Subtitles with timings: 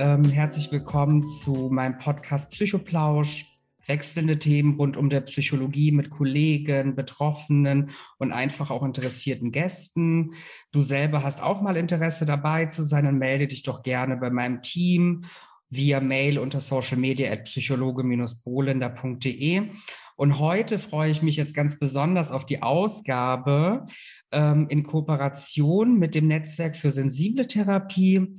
[0.00, 3.44] ähm, herzlich willkommen zu meinem Podcast Psychoplausch.
[3.86, 10.36] Wechselnde Themen rund um der Psychologie mit Kollegen, Betroffenen und einfach auch interessierten Gästen.
[10.72, 14.30] Du selber hast auch mal Interesse dabei zu sein, dann melde dich doch gerne bei
[14.30, 15.26] meinem Team
[15.68, 19.68] via Mail unter socialmedia at psychologe-bolender.de.
[20.16, 23.84] Und heute freue ich mich jetzt ganz besonders auf die Ausgabe
[24.32, 28.38] ähm, in Kooperation mit dem Netzwerk für sensible Therapie.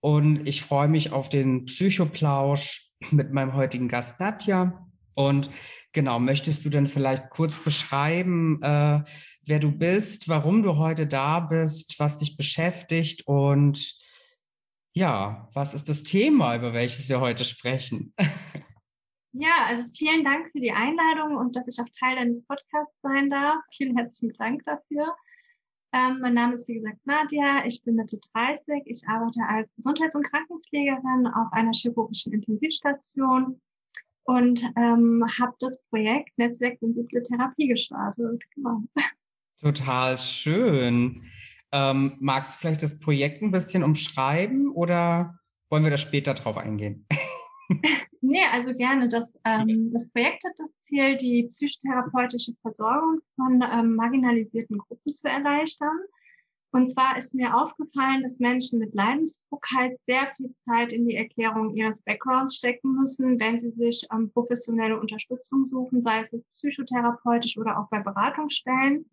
[0.00, 4.86] Und ich freue mich auf den Psychoplausch mit meinem heutigen Gast Nadja.
[5.14, 5.50] Und
[5.92, 9.02] genau, möchtest du denn vielleicht kurz beschreiben, äh,
[9.44, 13.98] wer du bist, warum du heute da bist, was dich beschäftigt und
[14.92, 18.14] ja, was ist das Thema, über welches wir heute sprechen?
[19.32, 23.30] Ja, also vielen Dank für die Einladung und dass ich auch Teil deines Podcasts sein
[23.30, 23.58] darf.
[23.72, 25.14] Vielen herzlichen Dank dafür.
[25.92, 30.14] Ähm, mein Name ist wie gesagt Nadia, ich bin Mitte 30, ich arbeite als Gesundheits-
[30.14, 33.60] und Krankenpflegerin auf einer chirurgischen Intensivstation
[34.22, 38.42] und ähm, habe das Projekt Netzwerk Sensible Therapie gestartet.
[38.54, 38.82] Genau.
[39.60, 41.22] Total schön.
[41.72, 45.38] Ähm, magst du vielleicht das Projekt ein bisschen umschreiben oder
[45.70, 47.06] wollen wir da später drauf eingehen?
[48.20, 49.08] Nee, also gerne.
[49.08, 55.28] Das, ähm, das Projekt hat das Ziel, die psychotherapeutische Versorgung von ähm, marginalisierten Gruppen zu
[55.28, 55.98] erleichtern.
[56.72, 61.16] Und zwar ist mir aufgefallen, dass Menschen mit Leidensdruck halt sehr viel Zeit in die
[61.16, 67.58] Erklärung ihres Backgrounds stecken müssen, wenn sie sich ähm, professionelle Unterstützung suchen, sei es psychotherapeutisch
[67.58, 69.04] oder auch bei Beratungsstellen.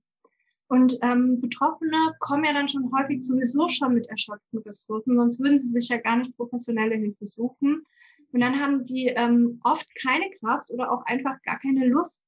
[0.67, 5.57] Und ähm, Betroffene kommen ja dann schon häufig sowieso schon mit erschöpften Ressourcen, sonst würden
[5.57, 7.83] sie sich ja gar nicht professionelle Hilfe suchen.
[8.31, 12.23] Und dann haben die ähm, oft keine Kraft oder auch einfach gar keine Lust,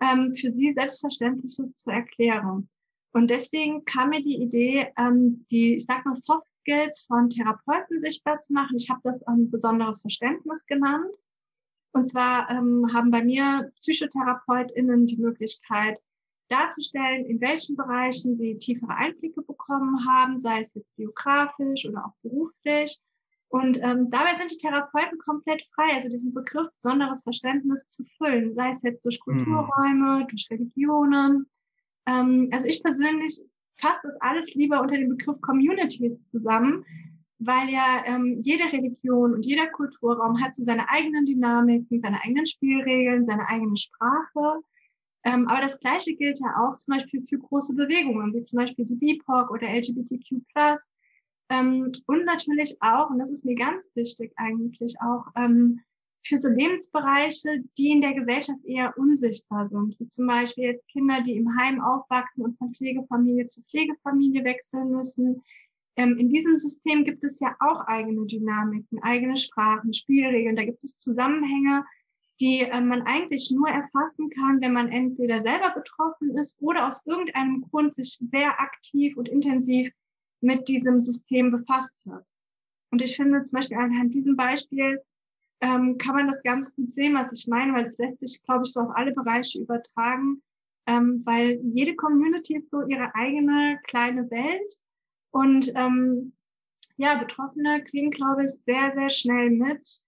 [0.00, 2.68] ähm, für sie Selbstverständliches zu erklären.
[3.12, 7.98] Und deswegen kam mir die Idee, ähm, die, ich sag mal, Soft Skills von Therapeuten
[7.98, 8.76] sichtbar zu machen.
[8.76, 11.10] Ich habe das ähm, besonderes Verständnis genannt.
[11.92, 15.98] Und zwar ähm, haben bei mir PsychotherapeutInnen die Möglichkeit,
[16.48, 22.14] darzustellen, in welchen Bereichen sie tiefere Einblicke bekommen haben, sei es jetzt biografisch oder auch
[22.22, 22.98] beruflich.
[23.50, 28.54] Und ähm, dabei sind die Therapeuten komplett frei, also diesen Begriff besonderes Verständnis zu füllen,
[28.54, 29.36] sei es jetzt durch mhm.
[29.36, 31.46] Kulturräume, durch Religionen.
[32.06, 33.40] Ähm, also ich persönlich
[33.78, 36.84] fasse das alles lieber unter dem Begriff Communities zusammen,
[37.38, 42.46] weil ja ähm, jede Religion und jeder Kulturraum hat so seine eigenen Dynamiken, seine eigenen
[42.46, 44.60] Spielregeln, seine eigene Sprache.
[45.24, 48.84] Ähm, aber das Gleiche gilt ja auch zum Beispiel für große Bewegungen, wie zum Beispiel
[48.84, 50.42] die BIPOC oder LGBTQ+.
[51.50, 55.80] Ähm, und natürlich auch, und das ist mir ganz wichtig eigentlich auch, ähm,
[56.24, 61.22] für so Lebensbereiche, die in der Gesellschaft eher unsichtbar sind, wie zum Beispiel jetzt Kinder,
[61.22, 65.42] die im Heim aufwachsen und von Pflegefamilie zu Pflegefamilie wechseln müssen.
[65.96, 70.84] Ähm, in diesem System gibt es ja auch eigene Dynamiken, eigene Sprachen, Spielregeln, da gibt
[70.84, 71.84] es Zusammenhänge,
[72.40, 77.06] die äh, man eigentlich nur erfassen kann, wenn man entweder selber betroffen ist oder aus
[77.06, 79.90] irgendeinem Grund sich sehr aktiv und intensiv
[80.40, 82.26] mit diesem System befasst hat.
[82.90, 85.02] Und ich finde zum Beispiel anhand diesem Beispiel
[85.60, 88.64] ähm, kann man das ganz gut sehen, was ich meine, weil das lässt sich, glaube
[88.64, 90.42] ich, so auf alle Bereiche übertragen,
[90.86, 94.74] ähm, weil jede Community ist so ihre eigene kleine Welt
[95.30, 96.32] und ähm,
[96.96, 100.02] ja, Betroffene kriegen, glaube ich, sehr, sehr schnell mit,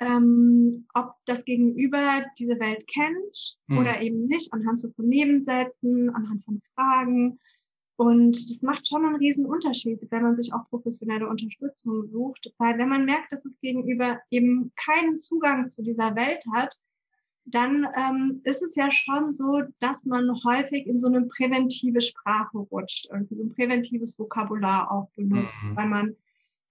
[0.00, 3.78] ähm, ob das Gegenüber diese Welt kennt mhm.
[3.78, 7.38] oder eben nicht, anhand so von Nebensätzen, anhand von Fragen.
[8.00, 12.78] Und das macht schon einen riesen Unterschied, wenn man sich auch professionelle Unterstützung sucht, weil
[12.78, 16.74] wenn man merkt, dass das Gegenüber eben keinen Zugang zu dieser Welt hat,
[17.44, 22.56] dann ähm, ist es ja schon so, dass man häufig in so eine präventive Sprache
[22.56, 25.76] rutscht, irgendwie so ein präventives Vokabular auch benutzt, mhm.
[25.76, 26.16] weil man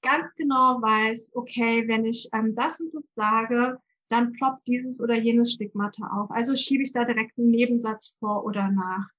[0.01, 5.13] ganz genau weiß, okay, wenn ich ähm, das und das sage, dann ploppt dieses oder
[5.13, 6.31] jenes Stigmata auf.
[6.31, 9.09] Also schiebe ich da direkt einen Nebensatz vor oder nach.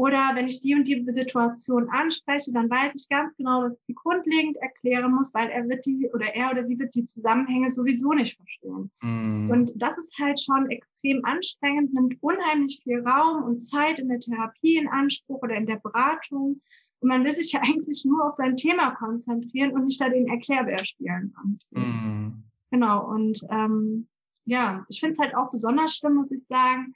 [0.00, 3.84] Oder wenn ich die und die Situation anspreche, dann weiß ich ganz genau, dass ich
[3.84, 7.68] sie grundlegend erklären muss, weil er wird die oder er oder sie wird die Zusammenhänge
[7.68, 8.90] sowieso nicht verstehen.
[9.02, 9.50] Mm.
[9.50, 14.20] Und das ist halt schon extrem anstrengend, nimmt unheimlich viel Raum und Zeit in der
[14.20, 16.62] Therapie in Anspruch oder in der Beratung.
[17.00, 20.28] Und man will sich ja eigentlich nur auf sein Thema konzentrieren und nicht da den
[20.28, 21.34] Erklärbär spielen.
[21.72, 22.42] Mm.
[22.70, 23.06] Genau.
[23.06, 24.08] Und ähm,
[24.46, 26.94] ja, ich finde es halt auch besonders schlimm, muss ich sagen.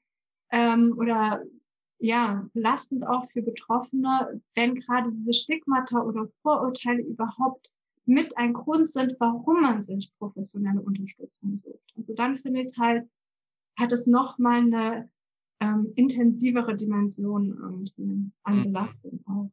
[0.51, 1.43] Ähm, oder
[2.05, 7.71] ja, belastend auch für Betroffene, wenn gerade diese Stigmata oder Vorurteile überhaupt
[8.05, 11.95] mit ein Grund sind, warum man sich professionelle Unterstützung sucht.
[11.97, 13.09] Also dann finde ich es halt,
[13.79, 15.09] hat es nochmal eine
[15.61, 18.65] ähm, intensivere Dimension irgendwie an mhm.
[18.65, 19.51] Belastung auch.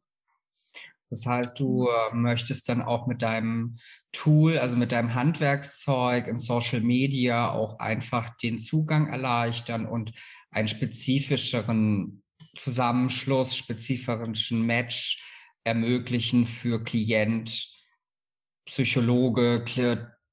[1.08, 3.76] Das heißt, du äh, möchtest dann auch mit deinem
[4.12, 10.12] Tool, also mit deinem Handwerkszeug in Social Media auch einfach den Zugang erleichtern und
[10.50, 12.22] einen spezifischeren
[12.56, 15.24] Zusammenschluss, spezifischen Match
[15.64, 17.68] ermöglichen für Klient,
[18.66, 19.64] Psychologe,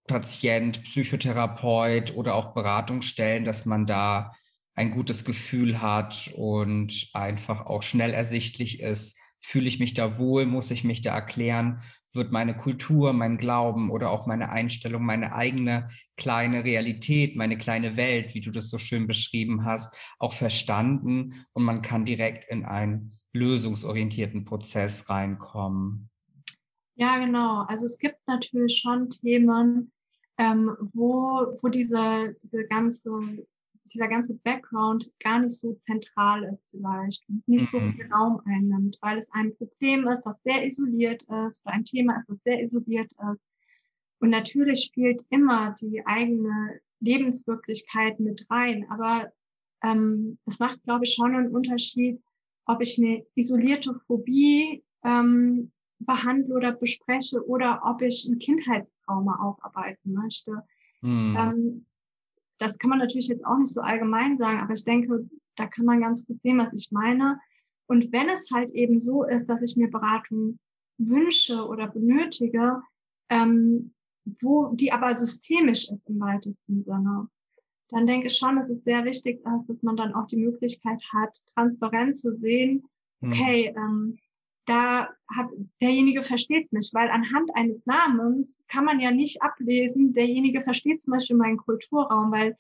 [0.08, 4.34] Patient, Psychotherapeut oder auch Beratungsstellen, dass man da
[4.76, 10.46] ein gutes Gefühl hat und einfach auch schnell ersichtlich ist, fühle ich mich da wohl,
[10.46, 11.82] muss ich mich da erklären,
[12.14, 17.98] wird meine Kultur, mein Glauben oder auch meine Einstellung, meine eigene kleine Realität, meine kleine
[17.98, 22.66] Welt, wie du das so schön beschrieben hast, auch verstanden und man kann direkt in
[22.66, 26.10] einen lösungsorientierten Prozess reinkommen.
[26.96, 27.64] Ja, genau.
[27.68, 29.92] Also es gibt natürlich schon Themen,
[30.38, 33.12] ähm, wo, wo diese, diese ganze
[33.94, 37.94] dieser ganze Background gar nicht so zentral ist vielleicht und nicht so mhm.
[37.94, 42.18] viel Raum einnimmt, weil es ein Problem ist, das sehr isoliert ist oder ein Thema
[42.18, 43.48] ist, das sehr isoliert ist.
[44.20, 49.32] Und natürlich spielt immer die eigene Lebenswirklichkeit mit rein, aber
[49.84, 52.22] ähm, es macht, glaube ich, schon einen Unterschied,
[52.66, 60.14] ob ich eine isolierte Phobie ähm, behandle oder bespreche oder ob ich ein Kindheitstrauma aufarbeiten
[60.14, 60.64] möchte.
[61.02, 61.36] Mhm.
[61.38, 61.86] Ähm,
[62.60, 65.86] das kann man natürlich jetzt auch nicht so allgemein sagen, aber ich denke, da kann
[65.86, 67.40] man ganz gut sehen, was ich meine.
[67.88, 70.60] Und wenn es halt eben so ist, dass ich mir Beratung
[70.98, 72.82] wünsche oder benötige,
[73.30, 73.94] ähm,
[74.42, 77.30] wo die aber systemisch ist im weitesten Sinne,
[77.90, 81.02] dann denke ich schon, dass es sehr wichtig ist, dass man dann auch die Möglichkeit
[81.14, 82.84] hat, transparent zu sehen,
[83.22, 83.32] hm.
[83.32, 84.20] okay, ähm,
[84.70, 85.48] da hat
[85.82, 91.14] derjenige versteht mich, weil anhand eines Namens kann man ja nicht ablesen, derjenige versteht zum
[91.14, 92.56] Beispiel meinen Kulturraum, weil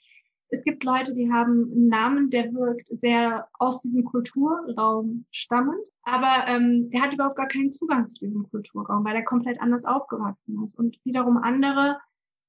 [0.52, 6.48] es gibt Leute, die haben einen Namen, der wirkt sehr aus diesem Kulturraum stammend, aber
[6.48, 10.64] ähm, der hat überhaupt gar keinen Zugang zu diesem Kulturraum, weil er komplett anders aufgewachsen
[10.64, 10.78] ist.
[10.80, 12.00] Und wiederum andere,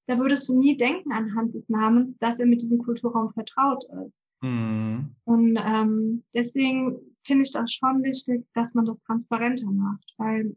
[0.06, 4.22] da würdest du nie denken anhand des Namens, dass er mit diesem Kulturraum vertraut ist.
[4.40, 5.14] Mhm.
[5.24, 10.56] Und ähm, deswegen finde ich das schon wichtig, dass man das transparenter macht, weil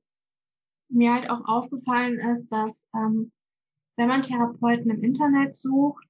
[0.89, 3.31] mir halt auch aufgefallen ist, dass ähm,
[3.97, 6.05] wenn man Therapeuten im Internet sucht,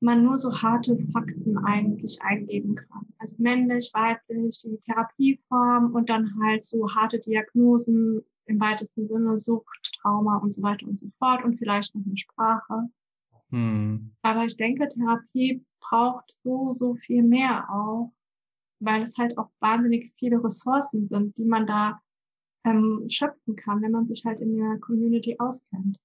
[0.00, 3.06] man nur so harte Fakten eigentlich eingeben kann.
[3.18, 9.90] Also männlich, weiblich, die Therapieform und dann halt so harte Diagnosen im weitesten Sinne, Sucht,
[10.00, 12.88] Trauma und so weiter und so fort und vielleicht noch eine Sprache.
[13.50, 14.12] Hm.
[14.22, 18.12] Aber ich denke, Therapie braucht so, so viel mehr auch,
[18.80, 22.00] weil es halt auch wahnsinnig viele Ressourcen sind, die man da
[22.64, 25.98] ähm, schöpfen kann, wenn man sich halt in der Community auskennt.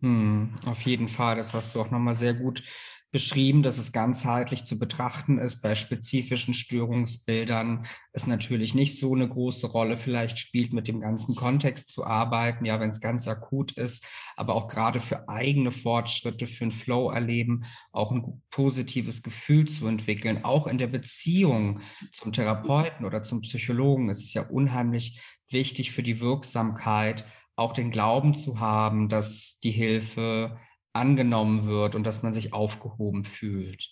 [0.00, 2.62] Hm, auf jeden Fall, das hast du auch nochmal sehr gut
[3.10, 5.62] beschrieben, dass es ganzheitlich zu betrachten ist.
[5.62, 9.96] Bei spezifischen Störungsbildern es natürlich nicht so eine große Rolle.
[9.96, 14.04] Vielleicht spielt, mit dem ganzen Kontext zu arbeiten, ja, wenn es ganz akut ist,
[14.36, 19.86] aber auch gerade für eigene Fortschritte, für ein Flow erleben, auch ein positives Gefühl zu
[19.86, 21.80] entwickeln, auch in der Beziehung
[22.12, 25.20] zum Therapeuten oder zum Psychologen ist es ja unheimlich
[25.50, 27.24] wichtig für die Wirksamkeit,
[27.56, 30.58] auch den Glauben zu haben, dass die Hilfe
[30.98, 33.88] angenommen wird und dass man sich aufgehoben fühlt.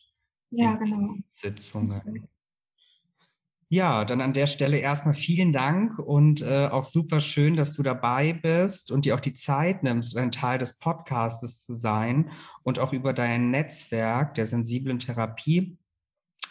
[0.50, 1.17] Ja, genau.
[1.35, 2.29] Sitzungen.
[3.69, 7.83] Ja, dann an der Stelle erstmal vielen Dank und äh, auch super schön, dass du
[7.83, 12.31] dabei bist und dir auch die Zeit nimmst, ein Teil des Podcastes zu sein
[12.62, 15.76] und auch über dein Netzwerk der sensiblen Therapie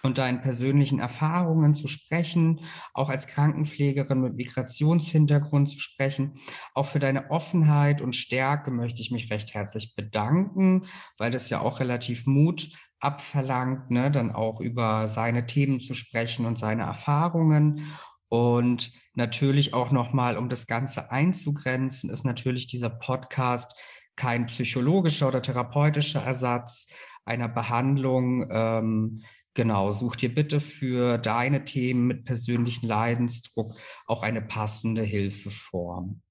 [0.03, 2.61] und deinen persönlichen Erfahrungen zu sprechen,
[2.93, 6.35] auch als Krankenpflegerin mit Migrationshintergrund zu sprechen.
[6.73, 10.85] Auch für deine Offenheit und Stärke möchte ich mich recht herzlich bedanken,
[11.17, 16.45] weil das ja auch relativ Mut abverlangt, ne, dann auch über seine Themen zu sprechen
[16.45, 17.95] und seine Erfahrungen.
[18.29, 23.79] Und natürlich auch nochmal, um das Ganze einzugrenzen, ist natürlich dieser Podcast
[24.15, 26.93] kein psychologischer oder therapeutischer Ersatz
[27.25, 28.47] einer Behandlung.
[28.49, 29.23] Ähm,
[29.55, 33.73] Genau, such dir bitte für deine Themen mit persönlichen Leidensdruck
[34.05, 36.21] auch eine passende Hilfeform.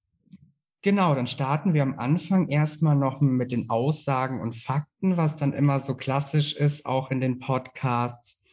[0.83, 5.53] Genau, dann starten wir am Anfang erstmal noch mit den Aussagen und Fakten, was dann
[5.53, 8.43] immer so klassisch ist, auch in den Podcasts.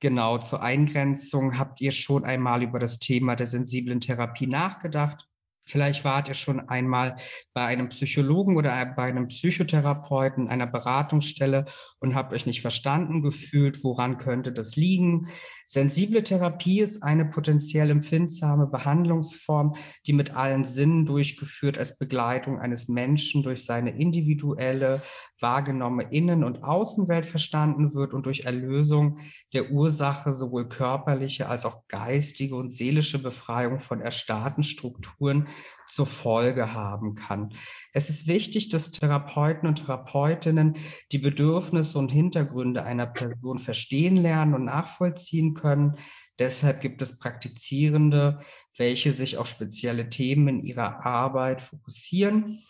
[0.00, 5.29] Genau, zur Eingrenzung habt ihr schon einmal über das Thema der sensiblen Therapie nachgedacht.
[5.70, 7.16] Vielleicht wart ihr schon einmal
[7.54, 11.66] bei einem Psychologen oder bei einem Psychotherapeuten, einer Beratungsstelle
[12.00, 13.84] und habt euch nicht verstanden gefühlt.
[13.84, 15.28] Woran könnte das liegen?
[15.72, 22.88] Sensible Therapie ist eine potenziell empfindsame Behandlungsform, die mit allen Sinnen durchgeführt als Begleitung eines
[22.88, 25.00] Menschen durch seine individuelle,
[25.38, 29.20] wahrgenommene Innen- und Außenwelt verstanden wird und durch Erlösung
[29.52, 35.46] der Ursache sowohl körperliche als auch geistige und seelische Befreiung von erstarrten Strukturen
[35.90, 37.52] zur Folge haben kann.
[37.92, 40.76] Es ist wichtig, dass Therapeuten und Therapeutinnen
[41.12, 45.96] die Bedürfnisse und Hintergründe einer Person verstehen lernen und nachvollziehen können.
[46.38, 48.40] Deshalb gibt es Praktizierende,
[48.76, 52.62] welche sich auf spezielle Themen in ihrer Arbeit fokussieren.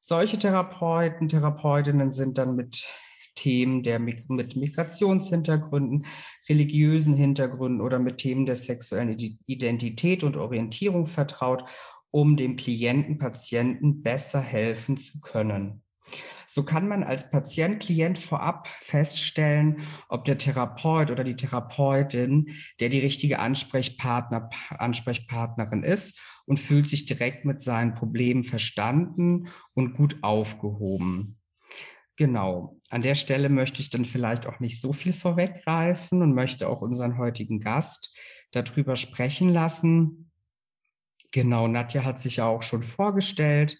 [0.00, 2.86] Solche Therapeuten, Therapeutinnen sind dann mit
[3.34, 6.06] Themen der mit Migrationshintergründen,
[6.48, 11.64] religiösen Hintergründen oder mit Themen der sexuellen Identität und Orientierung vertraut,
[12.10, 15.82] um dem Klienten, Patienten besser helfen zu können.
[16.46, 22.88] So kann man als Patient, Klient vorab feststellen, ob der Therapeut oder die Therapeutin, der
[22.88, 30.16] die richtige Ansprechpartner, Ansprechpartnerin ist und fühlt sich direkt mit seinen Problemen verstanden und gut
[30.22, 31.38] aufgehoben.
[32.16, 32.76] Genau.
[32.90, 36.82] An der Stelle möchte ich dann vielleicht auch nicht so viel vorweggreifen und möchte auch
[36.82, 38.12] unseren heutigen Gast
[38.50, 40.29] darüber sprechen lassen.
[41.32, 43.78] Genau, Nadja hat sich ja auch schon vorgestellt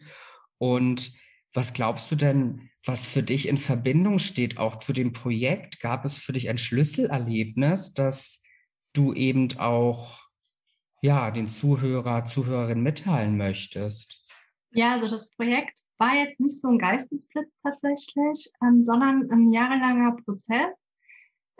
[0.59, 1.13] und
[1.53, 5.81] was glaubst du denn, was für dich in Verbindung steht auch zu dem Projekt?
[5.81, 8.43] Gab es für dich ein Schlüsselerlebnis, das
[8.93, 10.21] du eben auch
[11.03, 14.23] ja, den Zuhörer, Zuhörerinnen mitteilen möchtest?
[14.73, 20.17] Ja, also das Projekt war jetzt nicht so ein Geistesblitz tatsächlich, ähm, sondern ein jahrelanger
[20.25, 20.87] Prozess,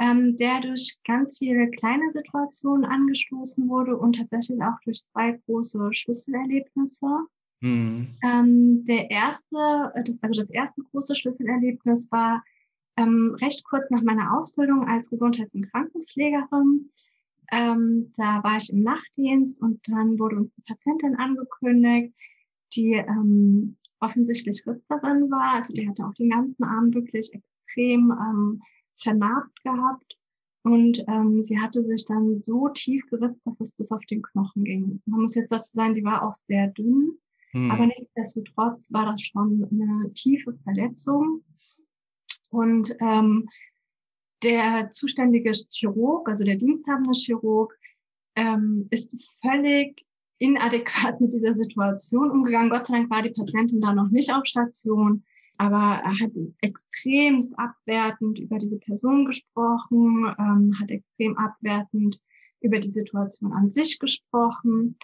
[0.01, 5.93] ähm, der durch ganz viele kleine Situationen angestoßen wurde und tatsächlich auch durch zwei große
[5.93, 7.07] Schlüsselerlebnisse.
[7.61, 8.09] Mhm.
[8.25, 12.43] Ähm, der erste, äh, das, also das erste große Schlüsselerlebnis war
[12.97, 16.91] ähm, recht kurz nach meiner Ausbildung als Gesundheits- und Krankenpflegerin.
[17.53, 22.15] Ähm, da war ich im Nachtdienst und dann wurde uns die Patientin angekündigt,
[22.75, 25.57] die ähm, offensichtlich Ritzerin war.
[25.57, 28.63] Also die hatte auch den ganzen Arm wirklich extrem ähm,
[29.03, 30.17] vernarbt gehabt.
[30.63, 34.65] Und ähm, sie hatte sich dann so tief geritzt, dass es bis auf den Knochen
[34.65, 35.01] ging.
[35.07, 37.19] Man muss jetzt dazu sagen, die war auch sehr dünn.
[37.53, 37.71] Hm.
[37.71, 41.43] Aber nichtsdestotrotz war das schon eine tiefe Verletzung.
[42.51, 43.49] Und ähm,
[44.43, 47.77] der zuständige Chirurg, also der diensthabende Chirurg,
[48.37, 50.05] ähm, ist völlig
[50.39, 52.71] inadäquat mit dieser Situation umgegangen.
[52.71, 55.25] Gott sei Dank war die Patientin da noch nicht auf Station,
[55.61, 56.31] aber er hat
[56.63, 62.19] extremst abwertend über diese Person gesprochen, ähm, hat extrem abwertend
[62.61, 64.97] über die Situation an sich gesprochen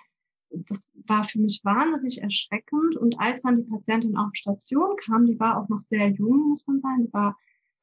[0.50, 2.96] das war für mich wahnsinnig erschreckend.
[2.96, 6.66] Und als dann die Patientin auf Station kam, die war auch noch sehr jung, muss
[6.66, 7.36] man sagen, die war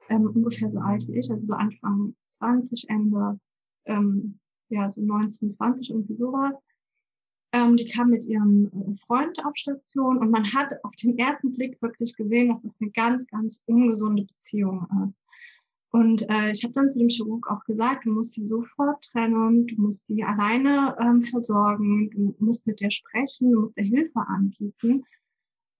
[0.10, 3.40] ähm, ungefähr so alt wie ich, also so Anfang 20, Ende,
[3.86, 4.40] ähm,
[4.70, 6.54] ja, so 19, 20, irgendwie sowas.
[7.54, 11.54] Ähm, die kam mit ihrem äh, Freund auf Station und man hat auf den ersten
[11.54, 15.20] Blick wirklich gesehen, dass das eine ganz, ganz ungesunde Beziehung ist.
[15.92, 19.68] Und äh, ich habe dann zu dem Chirurg auch gesagt, du musst sie sofort trennen,
[19.68, 24.20] du musst die alleine ähm, versorgen, du musst mit der sprechen, du musst ihr Hilfe
[24.28, 25.04] anbieten.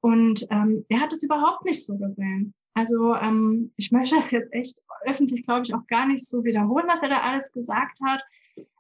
[0.02, 2.54] Und ähm, er hat es überhaupt nicht so gesehen.
[2.76, 6.86] Also ähm, ich möchte das jetzt echt öffentlich, glaube ich, auch gar nicht so wiederholen,
[6.88, 8.22] was er da alles gesagt hat.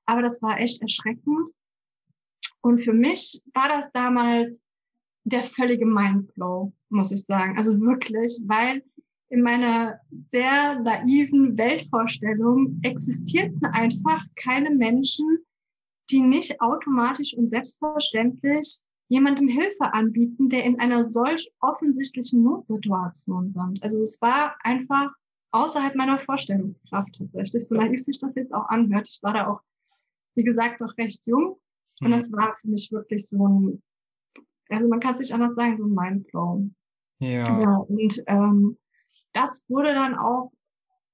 [0.05, 1.49] Aber das war echt erschreckend.
[2.63, 4.63] Und für mich war das damals
[5.25, 7.57] der völlige Mindblow, muss ich sagen.
[7.57, 8.83] Also wirklich, weil
[9.27, 9.99] in meiner
[10.31, 15.39] sehr naiven Weltvorstellung existierten einfach keine Menschen,
[16.09, 23.83] die nicht automatisch und selbstverständlich jemandem Hilfe anbieten, der in einer solch offensichtlichen Notsituation sind.
[23.83, 25.11] Also es war einfach
[25.51, 29.07] außerhalb meiner Vorstellungskraft tatsächlich, so naiv sich das jetzt auch anhört.
[29.09, 29.61] Ich war da auch,
[30.35, 31.57] wie gesagt, noch recht jung
[32.01, 32.37] und das mhm.
[32.37, 33.81] war für mich wirklich so ein,
[34.69, 36.69] also man kann es nicht anders sagen, so ein Mindblow.
[37.19, 37.59] Ja.
[37.59, 38.77] ja und ähm,
[39.33, 40.51] das wurde dann auch,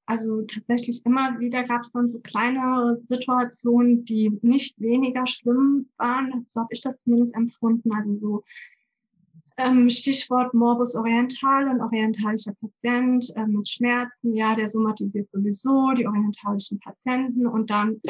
[0.05, 6.45] also tatsächlich immer wieder gab es dann so kleine Situationen, die nicht weniger schlimm waren.
[6.47, 7.93] So habe ich das zumindest empfunden.
[7.93, 8.43] Also so
[9.57, 16.07] ähm, Stichwort Morbus oriental, ein orientalischer Patient äh, mit Schmerzen, ja, der somatisiert sowieso die
[16.07, 18.01] orientalischen Patienten und dann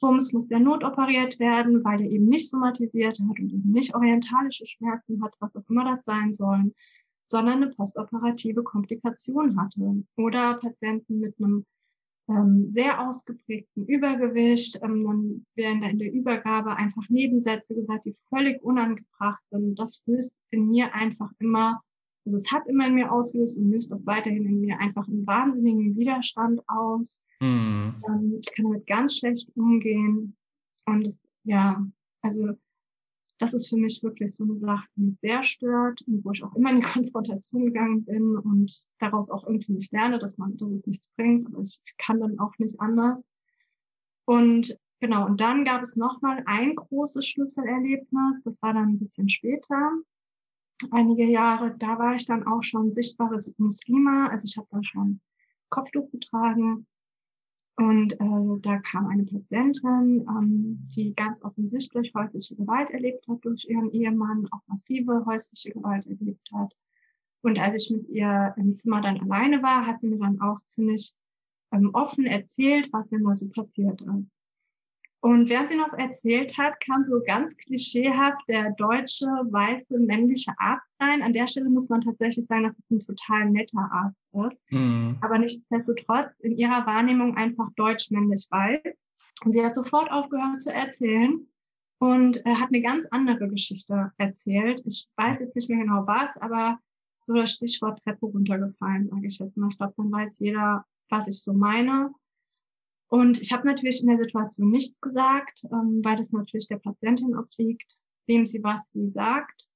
[0.00, 4.66] Bums muss der notoperiert werden, weil er eben nicht somatisiert hat und eben nicht orientalische
[4.66, 6.74] Schmerzen hat, was auch immer das sein sollen
[7.28, 10.04] sondern eine postoperative Komplikation hatte.
[10.16, 11.66] Oder Patienten mit einem
[12.28, 14.80] ähm, sehr ausgeprägten Übergewicht.
[14.82, 19.78] Ähm, dann werden da in der Übergabe einfach Nebensätze gesagt, die völlig unangebracht sind.
[19.78, 21.80] Das löst in mir einfach immer,
[22.24, 25.26] also es hat immer in mir ausgelöst und löst auch weiterhin in mir einfach einen
[25.26, 27.22] wahnsinnigen Widerstand aus.
[27.40, 28.02] Mhm.
[28.08, 30.36] Ähm, ich kann damit ganz schlecht umgehen.
[30.86, 31.84] Und es, ja,
[32.22, 32.54] also
[33.38, 36.42] das ist für mich wirklich so eine Sache, die mich sehr stört und wo ich
[36.42, 40.56] auch immer in die Konfrontation gegangen bin und daraus auch irgendwie nicht lerne, dass man,
[40.56, 43.28] dass es nichts bringt, aber ich kann dann auch nicht anders.
[44.24, 49.28] Und genau, und dann gab es nochmal ein großes Schlüsselerlebnis, das war dann ein bisschen
[49.28, 49.92] später,
[50.90, 55.20] einige Jahre, da war ich dann auch schon sichtbares Muslima, also ich habe dann schon
[55.68, 56.86] Kopftuch getragen
[57.76, 63.66] und äh, da kam eine Patientin, ähm, die ganz offensichtlich häusliche Gewalt erlebt hat durch
[63.68, 66.74] ihren Ehemann, auch massive häusliche Gewalt erlebt hat.
[67.42, 70.58] Und als ich mit ihr im Zimmer dann alleine war, hat sie mir dann auch
[70.64, 71.14] ziemlich
[71.70, 74.35] ähm, offen erzählt, was ihr mal so passiert ist.
[75.26, 80.86] Und während sie noch erzählt hat, kam so ganz klischeehaft der deutsche, weiße, männliche Arzt
[81.00, 81.20] rein.
[81.20, 84.62] An der Stelle muss man tatsächlich sagen, dass es ein total netter Arzt ist.
[84.70, 85.18] Mhm.
[85.22, 89.08] Aber nichtsdestotrotz in ihrer Wahrnehmung einfach deutsch-männlich weiß.
[89.44, 91.44] Und sie hat sofort aufgehört zu erzählen
[91.98, 94.80] und äh, hat eine ganz andere Geschichte erzählt.
[94.86, 96.78] Ich weiß jetzt nicht mehr genau was, aber
[97.24, 99.70] so das Stichwort Treppe runtergefallen, sage ich jetzt mal.
[99.72, 102.12] Ich glaube, dann weiß jeder, was ich so meine.
[103.08, 107.36] Und ich habe natürlich in der Situation nichts gesagt, ähm, weil das natürlich der Patientin
[107.36, 107.96] obliegt,
[108.26, 109.66] wem sie was wie sagt.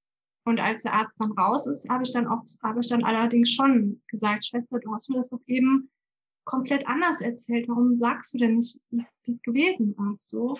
[0.45, 3.51] Und als der Arzt dann raus ist, habe ich dann auch, habe ich dann allerdings
[3.51, 5.91] schon gesagt, Schwester, du hast mir das doch eben
[6.45, 7.69] komplett anders erzählt.
[7.69, 10.29] Warum sagst du denn nicht, wie es gewesen ist?
[10.29, 10.57] So.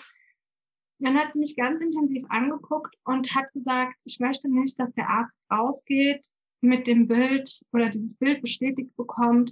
[0.99, 5.09] Dann hat sie mich ganz intensiv angeguckt und hat gesagt, ich möchte nicht, dass der
[5.09, 6.25] Arzt rausgeht
[6.61, 9.51] mit dem Bild oder dieses Bild bestätigt bekommt,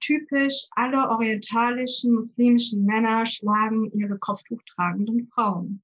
[0.00, 5.82] typisch alle orientalischen muslimischen Männer schlagen ihre kopftuchtragenden Frauen.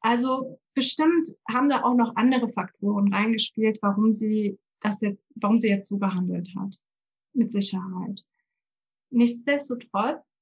[0.00, 5.68] Also bestimmt haben da auch noch andere Faktoren reingespielt, warum sie das jetzt, warum sie
[5.68, 6.76] jetzt so behandelt hat.
[7.32, 8.22] Mit Sicherheit.
[9.10, 10.40] Nichtsdestotrotz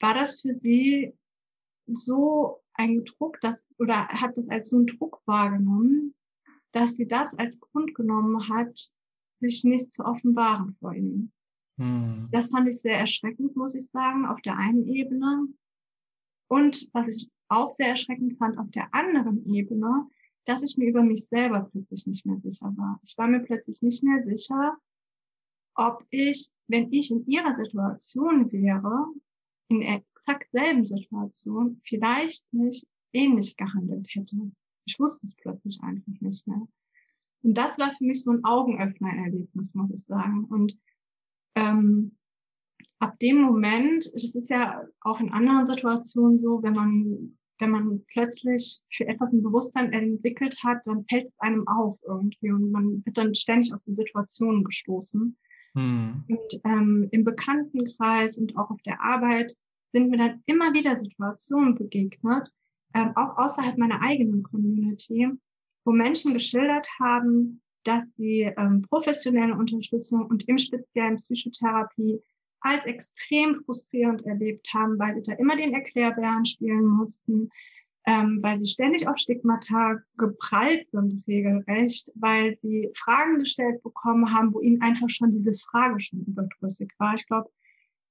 [0.00, 1.14] war das für sie
[1.86, 6.14] so ein Druck, dass, oder hat das als so einen Druck wahrgenommen,
[6.72, 8.90] dass sie das als Grund genommen hat,
[9.40, 11.32] sich nicht zu offenbaren vor ihm.
[11.78, 12.28] Hm.
[12.30, 15.46] Das fand ich sehr erschreckend, muss ich sagen, auf der einen Ebene.
[16.48, 20.06] Und was ich auch sehr erschreckend fand auf der anderen Ebene,
[20.44, 23.00] dass ich mir über mich selber plötzlich nicht mehr sicher war.
[23.04, 24.76] Ich war mir plötzlich nicht mehr sicher,
[25.74, 29.06] ob ich, wenn ich in ihrer Situation wäre,
[29.68, 34.52] in exakt selben Situation, vielleicht nicht ähnlich gehandelt hätte.
[34.84, 36.66] Ich wusste es plötzlich einfach nicht mehr.
[37.42, 40.44] Und das war für mich so ein Augenöffner-Erlebnis, muss ich sagen.
[40.44, 40.76] Und
[41.54, 42.16] ähm,
[42.98, 48.04] ab dem Moment, das ist ja auch in anderen Situationen so, wenn man, wenn man
[48.12, 53.04] plötzlich für etwas ein Bewusstsein entwickelt hat, dann fällt es einem auf irgendwie und man
[53.04, 55.36] wird dann ständig auf die Situationen gestoßen.
[55.74, 56.24] Hm.
[56.28, 59.54] Und ähm, im Bekanntenkreis und auch auf der Arbeit
[59.86, 62.48] sind mir dann immer wieder Situationen begegnet,
[62.94, 65.28] ähm, auch außerhalb meiner eigenen Community,
[65.90, 72.20] wo Menschen geschildert haben, dass sie ähm, professionelle Unterstützung und im speziellen Psychotherapie
[72.60, 77.48] als extrem frustrierend erlebt haben, weil sie da immer den Erklärbären spielen mussten,
[78.06, 84.54] ähm, weil sie ständig auf Stigmata geprallt sind, regelrecht, weil sie Fragen gestellt bekommen haben,
[84.54, 87.14] wo ihnen einfach schon diese Frage schon überdrüssig war.
[87.16, 87.50] Ich glaube,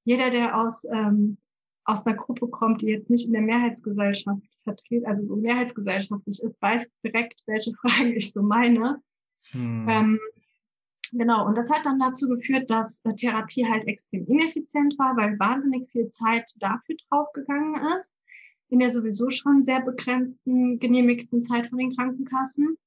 [0.04, 1.38] jeder, der aus, ähm,
[1.90, 6.62] aus einer Gruppe kommt, die jetzt nicht in der Mehrheitsgesellschaft vertritt, also so mehrheitsgesellschaftlich ist,
[6.62, 9.02] weiß direkt, welche Fragen ich so meine.
[9.52, 9.88] Hm.
[9.90, 10.20] Ähm,
[11.12, 15.40] genau, und das hat dann dazu geführt, dass äh, Therapie halt extrem ineffizient war, weil
[15.40, 18.20] wahnsinnig viel Zeit dafür draufgegangen ist,
[18.70, 22.78] in der sowieso schon sehr begrenzten, genehmigten Zeit von den Krankenkassen.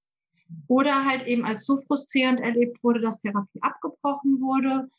[0.69, 4.91] Oder halt eben als so frustrierend erlebt wurde, dass Therapie abgebrochen wurde.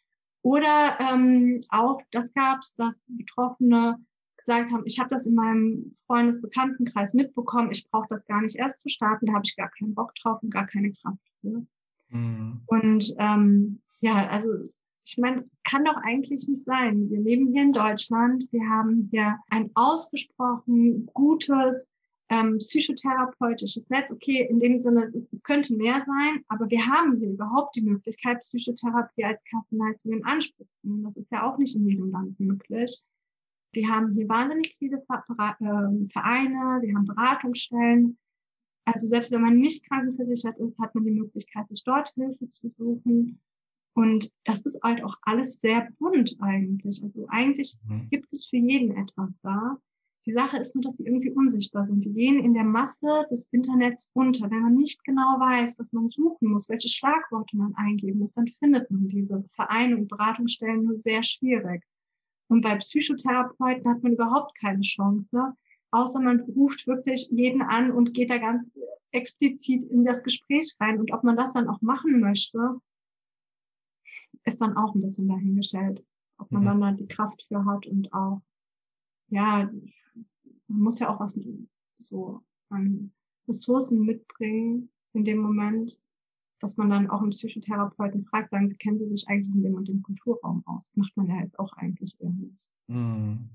[0.43, 3.97] Oder ähm, auch das gab es, dass Betroffene
[4.37, 8.81] gesagt haben, ich habe das in meinem Freundesbekanntenkreis mitbekommen, ich brauche das gar nicht erst
[8.81, 11.65] zu starten, da habe ich gar keinen Bock drauf und gar keine Kraft für.
[12.09, 12.61] Mhm.
[12.65, 14.49] Und ähm, ja, also
[15.05, 17.09] ich meine, es kann doch eigentlich nicht sein.
[17.09, 21.89] Wir leben hier in Deutschland, wir haben hier ein ausgesprochen gutes
[22.33, 24.11] ähm, psychotherapeutisches Netz.
[24.11, 27.75] Okay, in dem Sinne, es, ist, es könnte mehr sein, aber wir haben hier überhaupt
[27.75, 31.03] die Möglichkeit, Psychotherapie als Kassenleistung in Anspruch zu nehmen.
[31.03, 33.03] Das ist ja auch nicht in jedem Land möglich.
[33.71, 35.03] Wir haben hier wahnsinnig viele
[35.61, 38.17] ähm, Vereine, wir haben Beratungsstellen.
[38.85, 42.69] Also selbst wenn man nicht krankenversichert ist, hat man die Möglichkeit, sich dort Hilfe zu
[42.69, 43.39] suchen.
[43.95, 47.01] Und das ist halt auch alles sehr bunt eigentlich.
[47.03, 48.09] Also eigentlich mhm.
[48.09, 49.77] gibt es für jeden etwas da.
[50.25, 52.03] Die Sache ist nur, dass sie irgendwie unsichtbar sind.
[52.05, 54.49] Die gehen in der Masse des Internets unter.
[54.49, 58.47] Wenn man nicht genau weiß, was man suchen muss, welche Schlagworte man eingeben muss, dann
[58.47, 61.83] findet man diese Vereine und Beratungsstellen nur sehr schwierig.
[62.47, 65.53] Und bei Psychotherapeuten hat man überhaupt keine Chance,
[65.91, 68.77] außer man ruft wirklich jeden an und geht da ganz
[69.11, 70.99] explizit in das Gespräch rein.
[70.99, 72.79] Und ob man das dann auch machen möchte,
[74.45, 76.03] ist dann auch ein bisschen dahingestellt,
[76.37, 76.67] ob man mhm.
[76.67, 78.41] dann da die Kraft für hat und auch,
[79.27, 79.69] ja,
[80.67, 81.37] man muss ja auch was
[81.97, 83.11] so an
[83.47, 85.99] Ressourcen mitbringen in dem Moment,
[86.59, 89.75] dass man dann auch einen Psychotherapeuten fragt, sagen Sie, kennen Sie sich eigentlich in dem
[89.75, 90.91] und dem Kulturraum aus?
[90.95, 92.55] Macht man ja jetzt auch eigentlich irgendwie.
[92.87, 93.49] Mhm.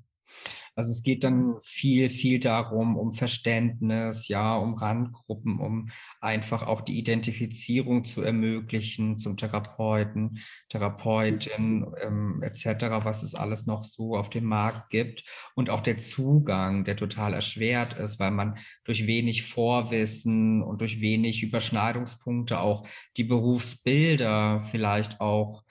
[0.78, 5.88] Also es geht dann viel, viel darum, um Verständnis, ja, um Randgruppen, um
[6.20, 10.38] einfach auch die Identifizierung zu ermöglichen zum Therapeuten,
[10.68, 15.24] Therapeutin ähm, etc., was es alles noch so auf dem Markt gibt
[15.56, 21.00] und auch der Zugang, der total erschwert ist, weil man durch wenig Vorwissen und durch
[21.00, 22.86] wenig Überschneidungspunkte auch
[23.16, 25.64] die Berufsbilder vielleicht auch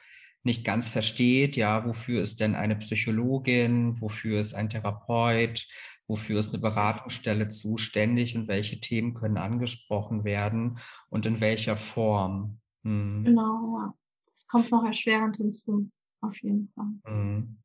[0.43, 5.67] nicht ganz versteht, ja, wofür ist denn eine Psychologin, wofür ist ein Therapeut,
[6.08, 12.60] wofür ist eine Beratungsstelle zuständig und welche Themen können angesprochen werden und in welcher Form.
[12.84, 13.23] Hm.
[13.26, 13.93] Genau, ja.
[14.32, 15.89] Das kommt noch erschwerend hinzu,
[16.21, 16.91] auf jeden Fall.
[17.06, 17.58] Hm.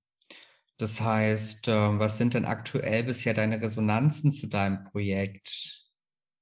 [0.78, 5.86] Das heißt, ähm, was sind denn aktuell bisher deine Resonanzen zu deinem Projekt?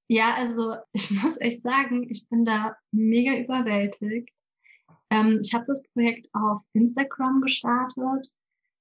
[0.09, 4.31] Ja, also ich muss echt sagen, ich bin da mega überwältigt.
[5.11, 8.33] Ähm, ich habe das Projekt auf Instagram gestartet,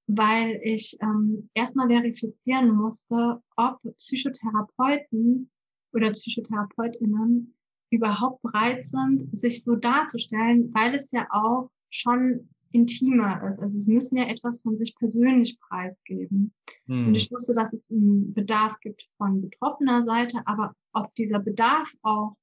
[0.07, 5.49] weil ich ähm, erstmal verifizieren musste, ob Psychotherapeuten
[5.93, 7.53] oder Psychotherapeutinnen
[7.91, 13.59] überhaupt bereit sind, sich so darzustellen, weil es ja auch schon intimer ist.
[13.59, 16.53] Also sie müssen ja etwas von sich persönlich preisgeben.
[16.85, 17.07] Hm.
[17.07, 21.91] Und ich wusste, dass es einen Bedarf gibt von betroffener Seite, aber ob dieser Bedarf
[22.03, 22.35] auch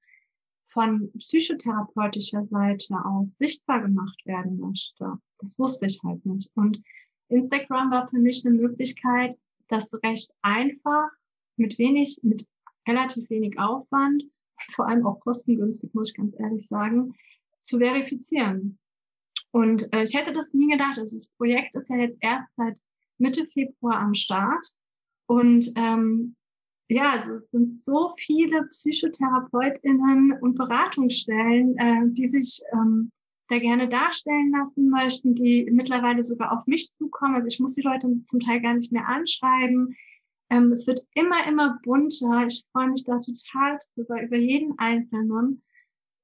[0.77, 5.19] von psychotherapeutischer Seite aus sichtbar gemacht werden möchte.
[5.39, 6.51] Das wusste ich halt nicht.
[6.55, 6.83] Und
[7.29, 11.09] Instagram war für mich eine Möglichkeit, das recht einfach,
[11.57, 12.47] mit wenig, mit
[12.87, 14.25] relativ wenig Aufwand,
[14.75, 17.15] vor allem auch kostengünstig, muss ich ganz ehrlich sagen,
[17.63, 18.79] zu verifizieren.
[19.53, 20.99] Und äh, ich hätte das nie gedacht.
[20.99, 22.79] Also das Projekt ist ja jetzt erst seit
[23.17, 24.75] Mitte Februar am Start.
[25.25, 26.37] Und ähm,
[26.89, 33.11] ja, also es sind so viele PsychotherapeutInnen und Beratungsstellen, äh, die sich ähm,
[33.49, 37.35] da gerne darstellen lassen möchten, die mittlerweile sogar auf mich zukommen.
[37.35, 39.97] Also ich muss die Leute zum Teil gar nicht mehr anschreiben.
[40.51, 42.47] Ähm, es wird immer, immer bunter.
[42.47, 45.63] Ich freue mich da total drüber, über jeden Einzelnen.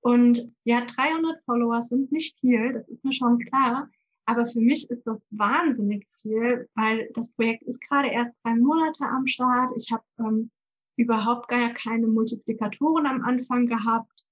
[0.01, 3.89] Und ja, 300 Follower sind nicht viel, das ist mir schon klar.
[4.25, 9.05] Aber für mich ist das wahnsinnig viel, weil das Projekt ist gerade erst drei Monate
[9.05, 9.73] am Start.
[9.77, 10.51] Ich habe ähm,
[10.97, 14.25] überhaupt gar keine Multiplikatoren am Anfang gehabt.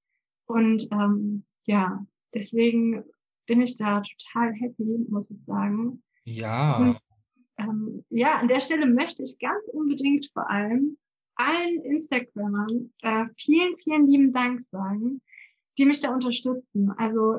[0.46, 3.04] Und ähm, ja, deswegen
[3.46, 6.02] bin ich da total happy, muss ich sagen.
[6.24, 6.78] Ja.
[6.78, 6.98] Und,
[7.58, 10.96] ähm, ja, an der Stelle möchte ich ganz unbedingt vor allem
[11.40, 15.22] allen Instagrammern äh, vielen, vielen lieben Dank sagen,
[15.78, 16.92] die mich da unterstützen.
[16.98, 17.38] Also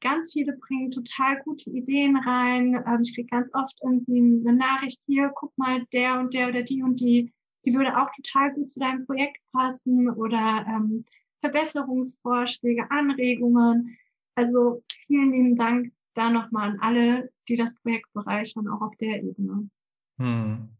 [0.00, 2.74] ganz viele bringen total gute Ideen rein.
[2.86, 6.62] Ähm, ich kriege ganz oft irgendwie eine Nachricht hier, guck mal, der und der oder
[6.62, 7.32] die und die,
[7.64, 11.04] die würde auch total gut zu deinem Projekt passen oder ähm,
[11.40, 13.96] Verbesserungsvorschläge, Anregungen.
[14.34, 19.22] Also vielen lieben Dank da nochmal an alle, die das Projekt bereichern, auch auf der
[19.22, 19.68] Ebene.
[20.18, 20.70] Hm.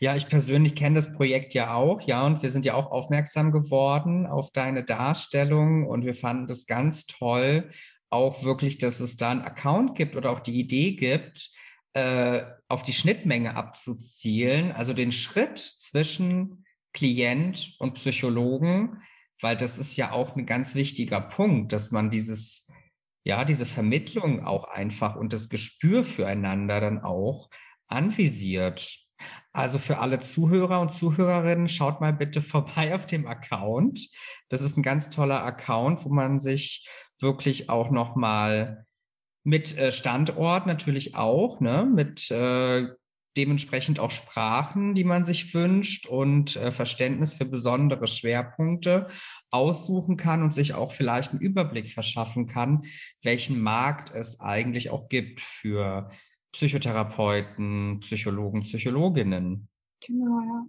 [0.00, 3.52] Ja, ich persönlich kenne das Projekt ja auch, ja, und wir sind ja auch aufmerksam
[3.52, 7.70] geworden auf deine Darstellung und wir fanden das ganz toll,
[8.14, 11.50] auch wirklich, dass es da einen Account gibt oder auch die Idee gibt,
[11.94, 19.02] äh, auf die Schnittmenge abzuzielen, also den Schritt zwischen Klient und Psychologen,
[19.40, 22.72] weil das ist ja auch ein ganz wichtiger Punkt, dass man dieses,
[23.24, 27.50] ja, diese Vermittlung auch einfach und das Gespür füreinander dann auch
[27.88, 29.00] anvisiert.
[29.52, 34.08] Also für alle Zuhörer und Zuhörerinnen, schaut mal bitte vorbei auf dem Account.
[34.48, 36.88] Das ist ein ganz toller Account, wo man sich
[37.20, 38.86] wirklich auch nochmal
[39.44, 41.88] mit äh, Standort natürlich auch, ne?
[41.92, 42.88] mit äh,
[43.36, 49.08] dementsprechend auch Sprachen, die man sich wünscht und äh, Verständnis für besondere Schwerpunkte
[49.50, 52.82] aussuchen kann und sich auch vielleicht einen Überblick verschaffen kann,
[53.22, 56.10] welchen Markt es eigentlich auch gibt für
[56.52, 59.68] Psychotherapeuten, Psychologen, Psychologinnen.
[60.06, 60.66] Genau, ja.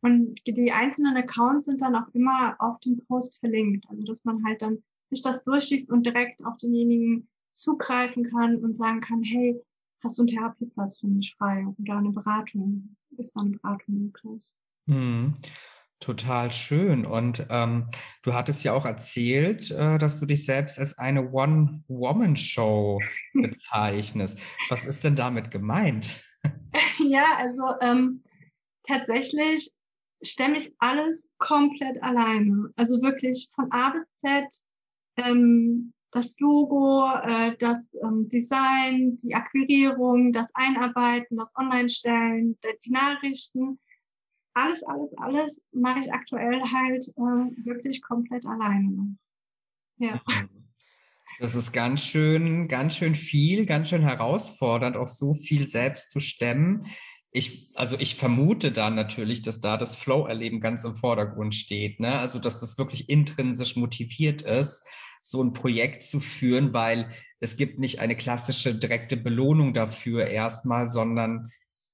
[0.00, 3.84] Und die einzelnen Accounts sind dann auch immer auf dem Post verlinkt.
[3.88, 8.76] Also dass man halt dann sich das durchliest und direkt auf denjenigen zugreifen kann und
[8.76, 9.60] sagen kann, hey,
[10.02, 12.96] hast du einen Therapieplatz für mich frei oder eine Beratung?
[13.16, 14.52] Ist da eine Beratung möglich?
[14.86, 15.36] Mhm.
[16.00, 17.04] Total schön.
[17.04, 17.90] Und ähm,
[18.22, 23.00] du hattest ja auch erzählt, äh, dass du dich selbst als eine One-Woman-Show
[23.34, 24.38] bezeichnest.
[24.68, 26.22] Was ist denn damit gemeint?
[27.00, 28.22] ja, also ähm,
[28.86, 29.72] tatsächlich
[30.22, 32.72] stemme ich alles komplett alleine.
[32.76, 34.62] Also wirklich von A bis Z,
[35.16, 43.78] ähm, das Logo, äh, das ähm, Design, die Akquirierung, das Einarbeiten, das Online-Stellen, die Nachrichten.
[44.54, 49.16] Alles, alles, alles mache ich aktuell halt äh, wirklich komplett alleine.
[49.98, 50.20] Ja.
[51.40, 56.18] Das ist ganz schön, ganz schön viel, ganz schön herausfordernd, auch so viel selbst zu
[56.18, 56.86] stemmen.
[57.38, 62.00] Ich, also ich vermute da natürlich, dass da das Flow-Erleben ganz im Vordergrund steht.
[62.00, 62.18] Ne?
[62.18, 64.88] Also, dass das wirklich intrinsisch motiviert ist,
[65.22, 70.88] so ein Projekt zu führen, weil es gibt nicht eine klassische direkte Belohnung dafür erstmal,
[70.88, 71.50] sondern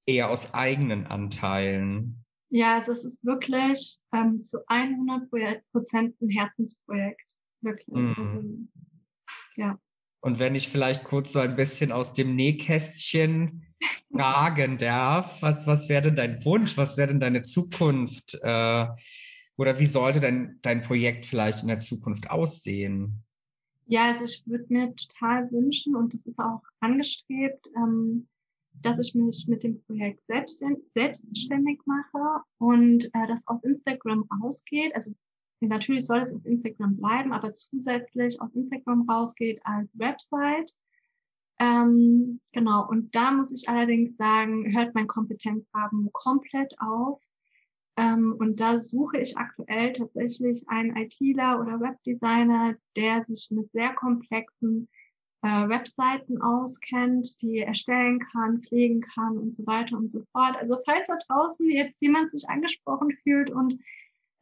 [0.06, 2.24] eher aus eigenen Anteilen.
[2.48, 5.30] Ja, also es ist wirklich ähm, zu 100
[5.72, 7.34] Prozent ein Herzensprojekt.
[7.60, 7.88] Wirklich.
[7.88, 8.14] Mhm.
[8.16, 8.42] Also,
[9.56, 9.78] ja.
[10.24, 13.66] Und wenn ich vielleicht kurz so ein bisschen aus dem Nähkästchen
[14.10, 16.78] fragen darf, was, was wäre denn dein Wunsch?
[16.78, 18.38] Was wäre denn deine Zukunft?
[18.40, 18.86] Äh,
[19.58, 23.22] oder wie sollte dein, dein Projekt vielleicht in der Zukunft aussehen?
[23.84, 28.26] Ja, also ich würde mir total wünschen, und das ist auch angestrebt, ähm,
[28.80, 34.96] dass ich mich mit dem Projekt selbst, selbstständig mache und äh, das aus Instagram ausgeht.
[34.96, 35.12] Also
[35.68, 40.72] natürlich soll es auf Instagram bleiben, aber zusätzlich aus Instagram rausgeht als Website.
[41.60, 47.20] Ähm, genau, und da muss ich allerdings sagen, hört mein Kompetenzrahmen komplett auf.
[47.96, 53.94] Ähm, und da suche ich aktuell tatsächlich einen ITler oder Webdesigner, der sich mit sehr
[53.94, 54.88] komplexen
[55.42, 60.56] äh, Webseiten auskennt, die erstellen kann, pflegen kann und so weiter und so fort.
[60.56, 63.78] Also falls da draußen jetzt jemand sich angesprochen fühlt und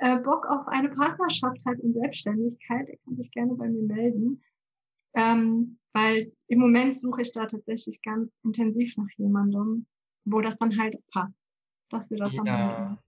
[0.03, 4.43] äh, Bock auf eine Partnerschaft hat in Selbstständigkeit, der kann sich gerne bei mir melden.
[5.15, 9.87] Ähm, weil im Moment suche ich da tatsächlich ganz intensiv nach jemandem,
[10.25, 11.39] wo das dann halt passt,
[11.91, 12.43] dass wir das ja.
[12.43, 12.99] dann halt,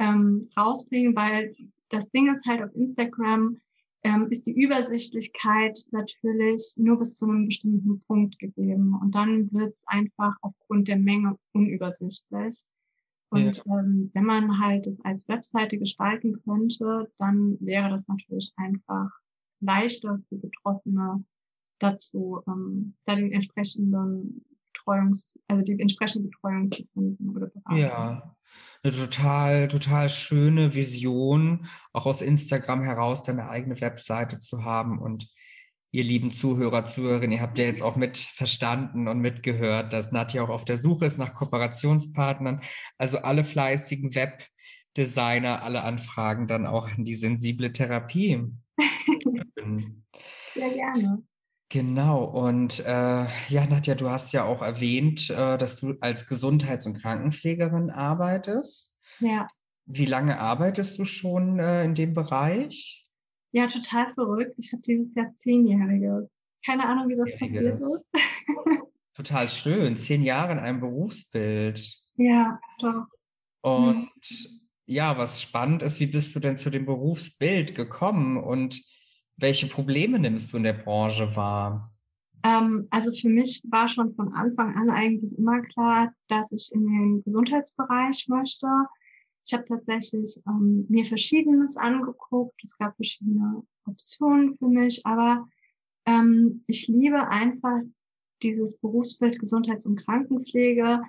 [0.00, 1.54] ähm, rausbringen, weil
[1.90, 3.60] das Ding ist halt auf Instagram,
[4.02, 8.98] ähm, ist die Übersichtlichkeit natürlich nur bis zu einem bestimmten Punkt gegeben.
[9.00, 12.64] Und dann wird es einfach aufgrund der Menge unübersichtlich.
[13.30, 13.78] Und ja.
[13.78, 19.10] ähm, wenn man halt es als Webseite gestalten könnte, dann wäre das natürlich einfach
[19.60, 21.24] leichter für Betroffene
[21.78, 27.76] dazu, ähm, da den entsprechenden Betreuungs, also die entsprechende Betreuung zu finden oder beraten.
[27.76, 28.36] Ja,
[28.82, 35.28] eine total, total schöne Vision, auch aus Instagram heraus deine eigene Webseite zu haben und
[35.96, 40.42] ihr lieben Zuhörer, Zuhörerinnen, ihr habt ja jetzt auch mit verstanden und mitgehört, dass Nadja
[40.42, 42.60] auch auf der Suche ist nach Kooperationspartnern.
[42.98, 48.44] Also alle fleißigen Webdesigner, alle Anfragen dann auch an die sensible Therapie.
[50.54, 51.22] Sehr gerne.
[51.70, 56.84] Genau, und äh, ja, Nadja, du hast ja auch erwähnt, äh, dass du als Gesundheits-
[56.84, 59.00] und Krankenpflegerin arbeitest.
[59.20, 59.48] Ja.
[59.86, 63.05] Wie lange arbeitest du schon äh, in dem Bereich?
[63.52, 64.54] Ja, total verrückt.
[64.58, 66.28] Ich habe dieses Jahr Zehnjährige.
[66.64, 68.04] Keine Ahnung, wie das passiert ist.
[69.14, 69.96] total schön.
[69.96, 71.96] Zehn Jahre in einem Berufsbild.
[72.16, 73.06] Ja, doch.
[73.62, 74.60] Und mhm.
[74.86, 78.82] ja, was spannend ist, wie bist du denn zu dem Berufsbild gekommen und
[79.36, 81.90] welche Probleme nimmst du in der Branche wahr?
[82.42, 86.86] Ähm, also für mich war schon von Anfang an eigentlich immer klar, dass ich in
[86.86, 88.66] den Gesundheitsbereich möchte.
[89.46, 92.60] Ich habe tatsächlich ähm, mir Verschiedenes angeguckt.
[92.64, 95.48] Es gab verschiedene Optionen für mich, aber
[96.04, 97.80] ähm, ich liebe einfach
[98.42, 101.00] dieses Berufsbild Gesundheits- und Krankenpflege,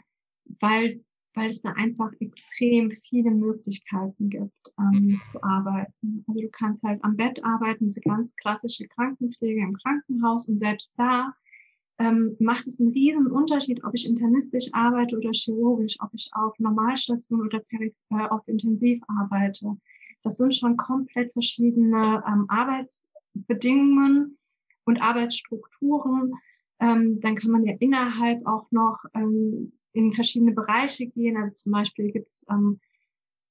[0.59, 1.03] weil
[1.37, 5.21] weil es da einfach extrem viele Möglichkeiten gibt ähm, mhm.
[5.31, 6.25] zu arbeiten.
[6.27, 10.93] Also du kannst halt am Bett arbeiten, diese ganz klassische Krankenpflege im Krankenhaus und selbst
[10.97, 11.31] da
[11.99, 16.57] ähm, macht es einen riesen Unterschied, ob ich internistisch arbeite oder chirurgisch, ob ich auf
[16.59, 19.77] Normalstation oder äh, auf Intensiv arbeite.
[20.23, 24.37] Das sind schon komplett verschiedene ähm, Arbeitsbedingungen
[24.85, 26.33] und Arbeitsstrukturen.
[26.79, 31.37] Ähm, dann kann man ja innerhalb auch noch ähm, in verschiedene Bereiche gehen.
[31.37, 32.79] Also zum Beispiel gibt es ähm,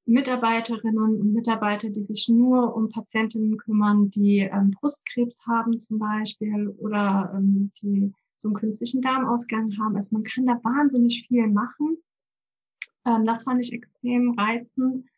[0.04, 6.68] Mitarbeiterinnen und Mitarbeiter, die sich nur um Patientinnen kümmern, die ähm, Brustkrebs haben zum Beispiel
[6.78, 8.12] oder ähm, die
[8.46, 9.96] so einen künstlichen Darmausgang haben.
[9.96, 11.98] Also man kann da wahnsinnig viel machen.
[13.04, 15.08] Ähm, das fand ich extrem reizend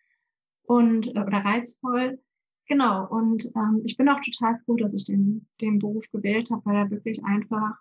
[0.62, 2.19] und äh, oder reizvoll.
[2.67, 3.07] Genau.
[3.09, 6.77] Und ähm, ich bin auch total froh, dass ich den, den Beruf gewählt habe, weil
[6.77, 7.77] er wirklich einfach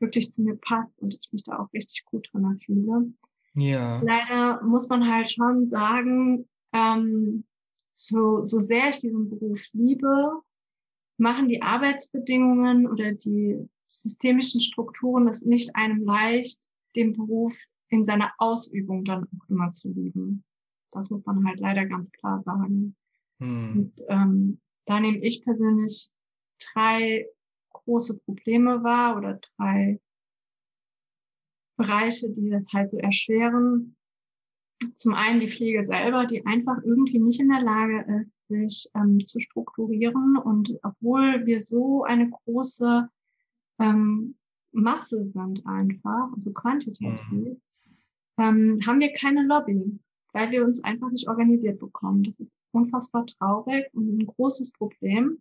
[0.00, 3.12] wirklich zu mir passt und ich mich da auch richtig gut drin fühle.
[3.54, 4.02] Ja.
[4.02, 7.44] Leider muss man halt schon sagen, ähm,
[7.92, 10.42] so, so sehr ich diesen Beruf liebe,
[11.16, 16.58] machen die Arbeitsbedingungen oder die systemischen Strukturen es nicht einem leicht,
[16.96, 17.56] den Beruf
[17.88, 20.44] in seiner Ausübung dann auch immer zu lieben.
[20.90, 22.96] Das muss man halt leider ganz klar sagen.
[23.40, 23.72] Hm.
[23.72, 26.10] Und, ähm, da nehme ich persönlich
[26.72, 27.26] drei
[27.72, 30.00] große Probleme wahr oder drei
[31.76, 33.96] Bereiche, die das halt so erschweren.
[34.94, 39.24] Zum einen die Pflege selber, die einfach irgendwie nicht in der Lage ist, sich ähm,
[39.26, 40.36] zu strukturieren.
[40.36, 43.08] Und obwohl wir so eine große
[43.78, 44.36] ähm,
[44.72, 47.60] Masse sind einfach, also quantitativ, mhm.
[48.38, 49.98] ähm, haben wir keine Lobby,
[50.32, 52.24] weil wir uns einfach nicht organisiert bekommen.
[52.24, 55.40] Das ist unfassbar traurig und ein großes Problem,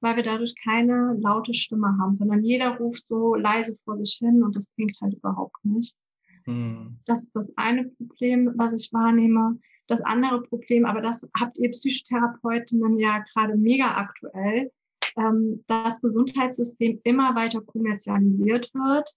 [0.00, 4.42] weil wir dadurch keine laute Stimme haben, sondern jeder ruft so leise vor sich hin
[4.42, 5.98] und das bringt halt überhaupt nichts.
[6.46, 6.98] Mhm.
[7.04, 9.58] Das ist das eine Problem, was ich wahrnehme.
[9.88, 14.70] Das andere Problem, aber das habt ihr Psychotherapeutinnen ja gerade mega aktuell,
[15.16, 19.14] ähm, das Gesundheitssystem immer weiter kommerzialisiert wird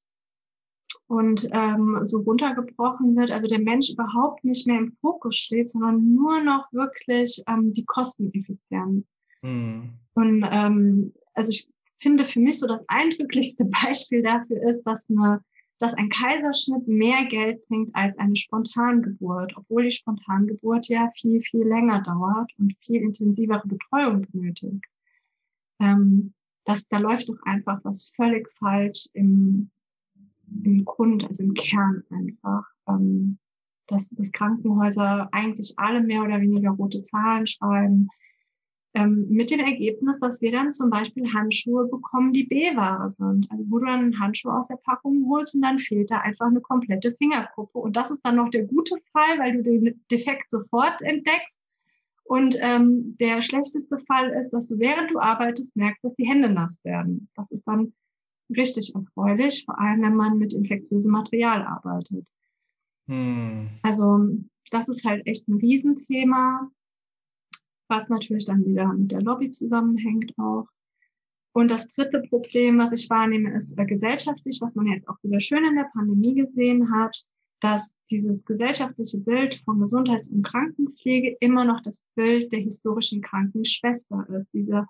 [1.07, 6.13] und ähm, so runtergebrochen wird, also der Mensch überhaupt nicht mehr im Fokus steht, sondern
[6.13, 9.13] nur noch wirklich ähm, die Kosteneffizienz.
[9.41, 9.93] Mhm.
[10.15, 11.67] Und ähm, also ich
[11.99, 15.41] finde für mich so das eindrücklichste Beispiel dafür ist, dass eine
[15.79, 21.67] dass ein Kaiserschnitt mehr Geld bringt als eine Spontangeburt, obwohl die Spontangeburt ja viel, viel
[21.67, 24.85] länger dauert und viel intensivere Betreuung benötigt.
[25.83, 26.33] Ähm,
[26.65, 29.69] das, da läuft doch einfach was völlig falsch im,
[30.63, 32.63] im Grund, also im Kern einfach.
[32.87, 33.37] Ähm,
[33.87, 38.07] dass, dass Krankenhäuser eigentlich alle mehr oder weniger rote Zahlen schreiben,
[38.95, 43.49] ähm, mit dem Ergebnis, dass wir dann zum Beispiel Handschuhe bekommen, die B-Ware sind.
[43.51, 46.45] Also wo du dann einen Handschuh aus der Packung holst und dann fehlt da einfach
[46.45, 47.79] eine komplette Fingerkuppe.
[47.79, 51.59] Und das ist dann noch der gute Fall, weil du den Defekt sofort entdeckst.
[52.23, 56.49] Und ähm, der schlechteste Fall ist, dass du während du arbeitest merkst, dass die Hände
[56.49, 57.29] nass werden.
[57.35, 57.93] Das ist dann
[58.49, 62.25] richtig erfreulich, vor allem wenn man mit infektiösem Material arbeitet.
[63.07, 63.69] Hm.
[63.81, 64.27] Also
[64.71, 66.71] das ist halt echt ein Riesenthema
[67.93, 70.67] was natürlich dann wieder mit der Lobby zusammenhängt auch.
[71.53, 75.39] Und das dritte Problem, was ich wahrnehme, ist äh, gesellschaftlich, was man jetzt auch wieder
[75.39, 77.23] schön in der Pandemie gesehen hat,
[77.63, 84.27] dass dieses gesellschaftliche Bild von Gesundheits- und Krankenpflege immer noch das Bild der historischen Krankenschwester
[84.35, 84.49] ist.
[84.51, 84.85] Diese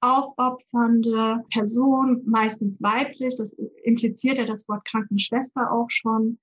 [0.00, 6.38] aufopfernde Person, meistens weiblich, das impliziert ja das Wort Krankenschwester auch schon,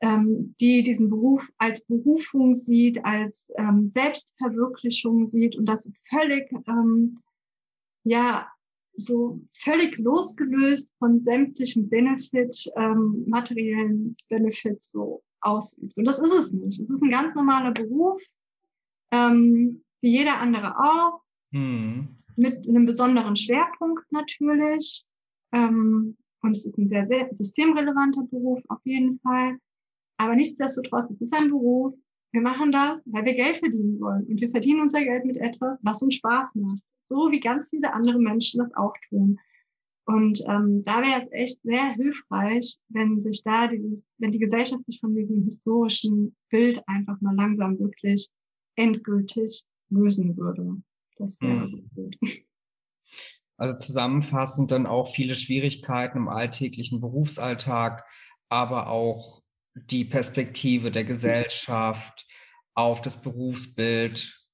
[0.00, 7.18] ähm, die diesen Beruf als Berufung sieht, als ähm, Selbstverwirklichung sieht und das völlig, ähm,
[8.04, 8.46] ja,
[8.96, 15.96] so völlig losgelöst von sämtlichen Benefit, ähm, materiellen Benefits so ausübt.
[15.96, 16.80] Und das ist es nicht.
[16.80, 18.22] Es ist ein ganz normaler Beruf,
[19.12, 21.20] ähm, wie jeder andere auch,
[21.52, 22.08] hm.
[22.36, 25.04] mit einem besonderen Schwerpunkt natürlich.
[25.52, 29.56] Ähm, und es ist ein sehr, sehr systemrelevanter Beruf auf jeden Fall.
[30.18, 31.94] Aber nichtsdestotrotz, es ist ein Beruf.
[32.32, 34.26] Wir machen das, weil wir Geld verdienen wollen.
[34.26, 36.82] Und wir verdienen unser Geld mit etwas, was uns Spaß macht.
[37.06, 39.38] So wie ganz viele andere Menschen das auch tun.
[40.06, 44.84] Und ähm, da wäre es echt sehr hilfreich, wenn sich da dieses, wenn die Gesellschaft
[44.86, 48.28] sich von diesem historischen Bild einfach mal langsam wirklich
[48.76, 50.80] endgültig lösen würde.
[51.16, 51.68] Das wäre mhm.
[51.68, 52.16] so gut.
[53.56, 58.04] Also zusammenfassend dann auch viele Schwierigkeiten im alltäglichen Berufsalltag,
[58.48, 59.42] aber auch
[59.74, 62.26] die Perspektive der Gesellschaft
[62.74, 64.45] auf das Berufsbild,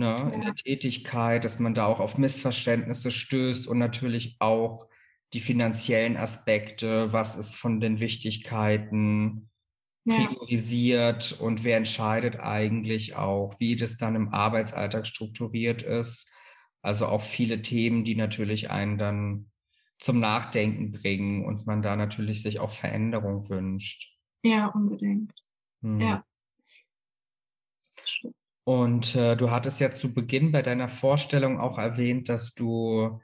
[0.00, 4.88] ne, in der Tätigkeit, dass man da auch auf Missverständnisse stößt und natürlich auch
[5.32, 9.48] die finanziellen Aspekte, was ist von den Wichtigkeiten
[10.04, 11.46] priorisiert ja.
[11.46, 16.32] und wer entscheidet eigentlich auch, wie das dann im Arbeitsalltag strukturiert ist.
[16.82, 19.50] Also auch viele Themen, die natürlich einen dann
[19.98, 24.16] zum Nachdenken bringen und man da natürlich sich auch Veränderung wünscht.
[24.42, 25.32] Ja, unbedingt.
[25.82, 26.00] Hm.
[26.00, 26.24] Ja.
[28.70, 33.20] Und äh, du hattest ja zu Beginn bei deiner Vorstellung auch erwähnt, dass du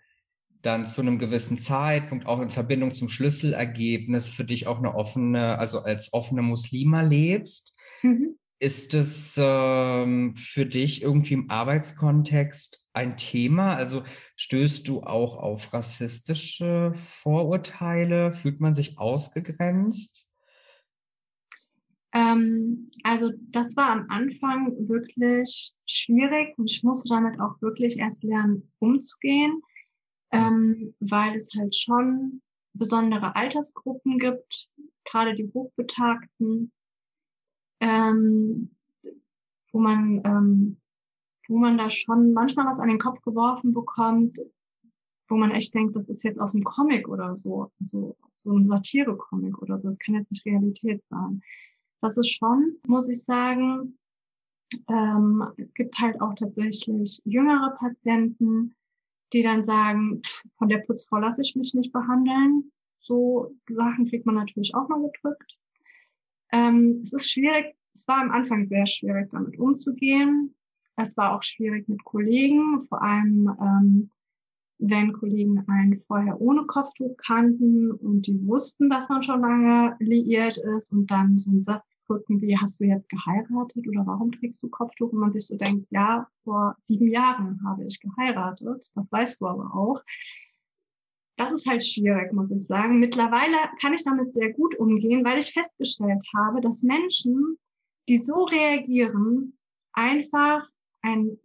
[0.60, 5.56] dann zu einem gewissen Zeitpunkt auch in Verbindung zum Schlüsselergebnis für dich auch eine offene,
[5.56, 7.76] also als offene Muslima lebst.
[8.02, 8.36] Mhm.
[8.58, 13.76] Ist es ähm, für dich irgendwie im Arbeitskontext ein Thema?
[13.76, 14.02] Also
[14.34, 18.32] stößt du auch auf rassistische Vorurteile?
[18.32, 20.25] Fühlt man sich ausgegrenzt?
[22.16, 28.24] Ähm, also das war am Anfang wirklich schwierig und ich musste damit auch wirklich erst
[28.24, 29.60] lernen, umzugehen,
[30.32, 32.40] ähm, weil es halt schon
[32.72, 34.70] besondere Altersgruppen gibt,
[35.04, 36.72] gerade die Hochbetagten,
[37.80, 38.74] ähm,
[39.72, 40.80] wo man ähm,
[41.48, 44.38] wo man da schon manchmal was an den Kopf geworfen bekommt,
[45.28, 48.68] wo man echt denkt, das ist jetzt aus einem Comic oder so, also so ein
[48.68, 49.88] Satire-Comic oder so.
[49.88, 51.42] Das kann jetzt nicht Realität sein.
[52.00, 53.98] Das ist schon, muss ich sagen,
[54.88, 58.74] ähm, es gibt halt auch tatsächlich jüngere Patienten,
[59.32, 60.22] die dann sagen,
[60.58, 62.70] von der Putzfrau lasse ich mich nicht behandeln.
[63.00, 65.56] So Sachen kriegt man natürlich auch mal gedrückt.
[66.52, 70.54] Ähm, es ist schwierig, es war am Anfang sehr schwierig, damit umzugehen.
[70.96, 74.10] Es war auch schwierig mit Kollegen, vor allem ähm,
[74.78, 80.58] wenn Kollegen einen vorher ohne Kopftuch kannten und die wussten, dass man schon lange liiert
[80.58, 84.62] ist und dann so einen Satz drücken wie, hast du jetzt geheiratet oder warum trägst
[84.62, 85.12] du Kopftuch?
[85.12, 89.46] Und man sich so denkt, ja, vor sieben Jahren habe ich geheiratet, das weißt du
[89.46, 90.02] aber auch.
[91.36, 92.98] Das ist halt schwierig, muss ich sagen.
[92.98, 97.58] Mittlerweile kann ich damit sehr gut umgehen, weil ich festgestellt habe, dass Menschen,
[98.08, 99.58] die so reagieren,
[99.92, 100.66] einfach
[101.02, 101.38] ein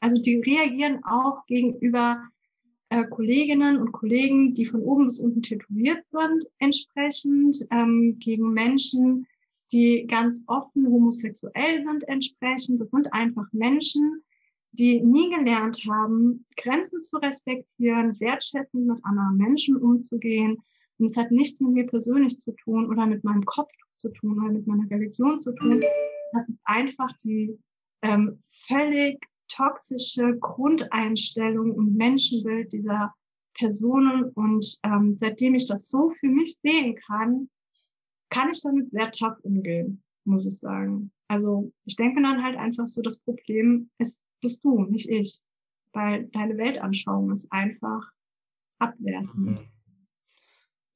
[0.00, 2.22] also die reagieren auch gegenüber
[2.90, 9.26] äh, Kolleginnen und Kollegen, die von oben bis unten tätowiert sind, entsprechend, ähm, gegen Menschen,
[9.72, 12.80] die ganz offen homosexuell sind, entsprechend.
[12.80, 14.22] Das sind einfach Menschen,
[14.72, 20.58] die nie gelernt haben, Grenzen zu respektieren, wertschätzend mit anderen Menschen umzugehen.
[20.98, 24.38] Und es hat nichts mit mir persönlich zu tun oder mit meinem Kopf zu tun
[24.38, 25.82] oder mit meiner Religion zu tun.
[26.32, 27.58] Das ist einfach die
[28.02, 29.18] ähm, völlig
[29.48, 33.14] toxische Grundeinstellung und Menschenbild dieser
[33.54, 34.30] Personen.
[34.30, 37.48] Und ähm, seitdem ich das so für mich sehen kann,
[38.30, 41.12] kann ich damit sehr tough umgehen, muss ich sagen.
[41.28, 45.40] Also ich denke dann halt einfach so, das Problem ist, bist du, nicht ich.
[45.92, 48.10] Weil deine Weltanschauung ist einfach
[48.78, 49.34] abwertend.
[49.34, 49.58] Mhm.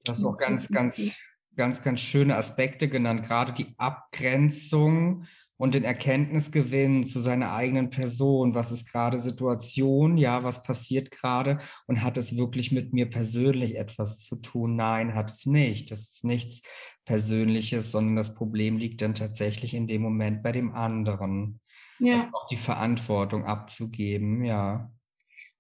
[0.05, 1.13] Das ist auch ganz, ganz,
[1.57, 3.25] ganz, ganz schöne Aspekte genannt.
[3.25, 5.25] Gerade die Abgrenzung
[5.61, 11.59] und den Erkenntnisgewinn zu seiner eigenen Person, was ist gerade Situation, ja, was passiert gerade
[11.87, 14.75] und hat es wirklich mit mir persönlich etwas zu tun?
[14.75, 15.91] Nein, hat es nicht.
[15.91, 16.63] Das ist nichts
[17.05, 21.61] Persönliches, sondern das Problem liegt dann tatsächlich in dem Moment bei dem anderen.
[21.99, 22.23] Ja.
[22.23, 24.91] Also auch die Verantwortung abzugeben, ja.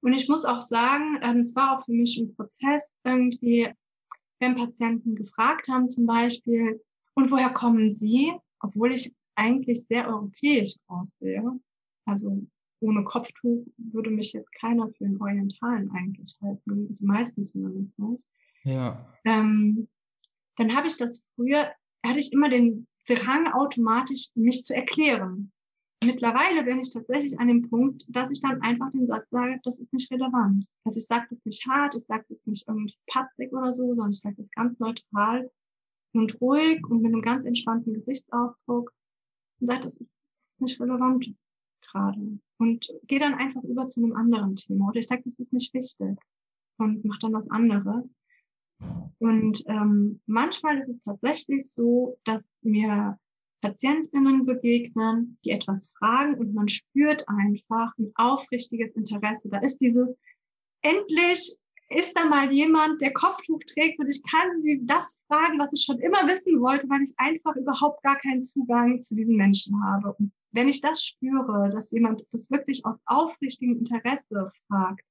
[0.01, 3.69] Und ich muss auch sagen, ähm, es war auch für mich ein Prozess irgendwie,
[4.39, 6.83] wenn Patienten gefragt haben zum Beispiel,
[7.13, 8.33] und woher kommen Sie?
[8.61, 11.59] Obwohl ich eigentlich sehr europäisch aussehe.
[12.05, 12.47] Also
[12.81, 18.27] ohne Kopftuch würde mich jetzt keiner für einen Orientalen eigentlich halten, die meisten zumindest nicht.
[18.65, 19.07] Ja.
[19.25, 19.89] Ähm,
[20.57, 21.71] dann habe ich das früher,
[22.05, 25.53] hatte ich immer den Drang automatisch, mich zu erklären.
[26.03, 29.79] Mittlerweile bin ich tatsächlich an dem Punkt, dass ich dann einfach den Satz sage, das
[29.79, 30.67] ist nicht relevant.
[30.85, 34.11] Also ich sage das nicht hart, ich sage das nicht irgendwie patzig oder so, sondern
[34.11, 35.51] ich sage das ganz neutral
[36.13, 38.93] und ruhig und mit einem ganz entspannten Gesichtsausdruck
[39.61, 40.23] und sagt, das ist
[40.59, 41.33] nicht relevant
[41.81, 42.39] gerade.
[42.59, 44.89] Und gehe dann einfach über zu einem anderen Thema.
[44.89, 46.19] Oder ich sage, das ist nicht wichtig
[46.79, 48.15] und mache dann was anderes.
[49.19, 53.19] Und ähm, manchmal ist es tatsächlich so, dass mir
[53.61, 59.51] PatientInnen begegnen, die etwas fragen und man spürt einfach ein aufrichtiges Interesse.
[59.51, 60.17] Da ist dieses,
[60.83, 61.57] endlich
[61.91, 65.85] ist da mal jemand, der Kopftuch trägt und ich kann sie das fragen, was ich
[65.85, 70.15] schon immer wissen wollte, weil ich einfach überhaupt gar keinen Zugang zu diesen Menschen habe.
[70.15, 75.05] Und wenn ich das spüre, dass jemand das wirklich aus aufrichtigem Interesse fragt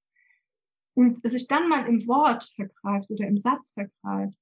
[0.94, 4.36] und sich dann mal im Wort vergreift oder im Satz vergreift,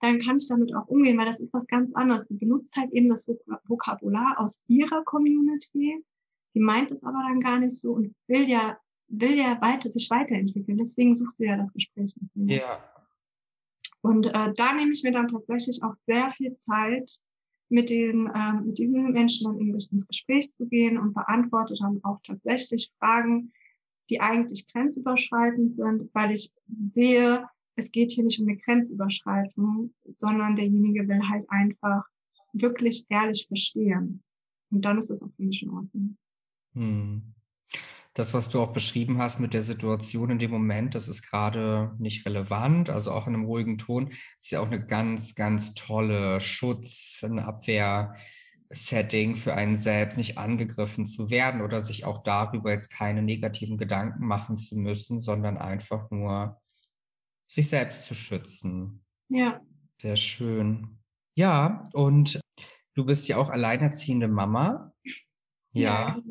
[0.00, 2.26] dann kann ich damit auch umgehen, weil das ist was ganz anderes.
[2.28, 3.28] Die benutzt halt eben das
[3.64, 6.02] Vokabular aus ihrer Community,
[6.54, 8.78] die meint es aber dann gar nicht so und will ja
[9.08, 10.78] will ja weiter, sich weiterentwickeln.
[10.78, 12.56] Deswegen sucht sie ja das Gespräch mit mir.
[12.58, 12.84] Ja.
[14.02, 17.20] Und äh, da nehme ich mir dann tatsächlich auch sehr viel Zeit,
[17.70, 22.20] mit, den, äh, mit diesen Menschen dann ins Gespräch zu gehen und beantworte dann auch
[22.22, 23.52] tatsächlich Fragen,
[24.10, 26.52] die eigentlich grenzüberschreitend sind, weil ich
[26.92, 32.04] sehe, es geht hier nicht um eine Grenzüberschreitung, sondern derjenige will halt einfach
[32.52, 34.22] wirklich ehrlich verstehen.
[34.70, 36.16] Und dann ist das auch für mich in Ordnung.
[36.74, 37.34] Hm
[38.14, 41.94] das, was du auch beschrieben hast mit der Situation in dem Moment, das ist gerade
[41.98, 46.40] nicht relevant, also auch in einem ruhigen Ton, ist ja auch eine ganz, ganz tolle
[46.40, 48.14] Schutz, eine Abwehr.
[48.70, 53.78] Setting für einen selbst nicht angegriffen zu werden oder sich auch darüber jetzt keine negativen
[53.78, 56.60] Gedanken machen zu müssen, sondern einfach nur
[57.46, 59.04] sich selbst zu schützen.
[59.28, 59.60] Ja.
[60.00, 60.98] Sehr schön.
[61.36, 62.40] Ja, und
[62.94, 64.92] du bist ja auch alleinerziehende Mama.
[65.72, 66.16] Ja.
[66.16, 66.22] ja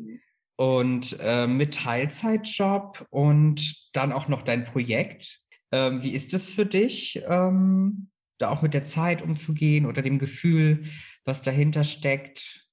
[0.56, 5.40] und äh, mit Teilzeitjob und dann auch noch dein Projekt.
[5.72, 10.18] Ähm, wie ist es für dich, ähm, da auch mit der Zeit umzugehen oder dem
[10.18, 10.84] Gefühl,
[11.24, 12.68] was dahinter steckt?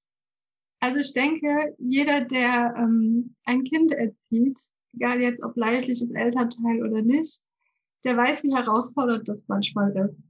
[0.80, 4.58] Also ich denke, jeder, der ähm, ein Kind erzieht,
[4.94, 7.40] egal jetzt ob leidliches Elternteil oder nicht,
[8.04, 10.22] der weiß, wie herausfordernd das manchmal ist.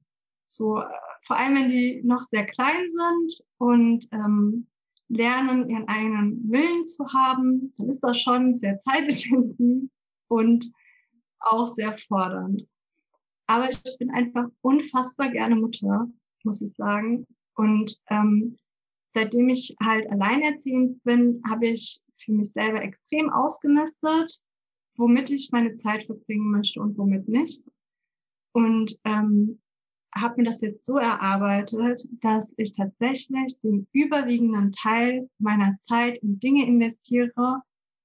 [0.44, 0.84] So, äh,
[1.26, 4.66] vor allem wenn die noch sehr klein sind und ähm,
[5.08, 9.90] lernen, ihren eigenen Willen zu haben, dann ist das schon sehr zeitintensiv
[10.28, 10.72] und
[11.40, 12.66] auch sehr fordernd.
[13.46, 16.08] Aber ich bin einfach unfassbar gerne Mutter,
[16.44, 17.26] muss ich sagen.
[17.54, 18.56] Und ähm,
[19.12, 24.40] seitdem ich halt alleinerziehend bin, habe ich für mich selber extrem ausgemistet,
[24.96, 27.62] womit ich meine Zeit verbringen möchte und womit nicht.
[28.52, 29.60] Und ähm,
[30.14, 36.38] habe mir das jetzt so erarbeitet, dass ich tatsächlich den überwiegenden Teil meiner Zeit in
[36.38, 37.62] Dinge investiere,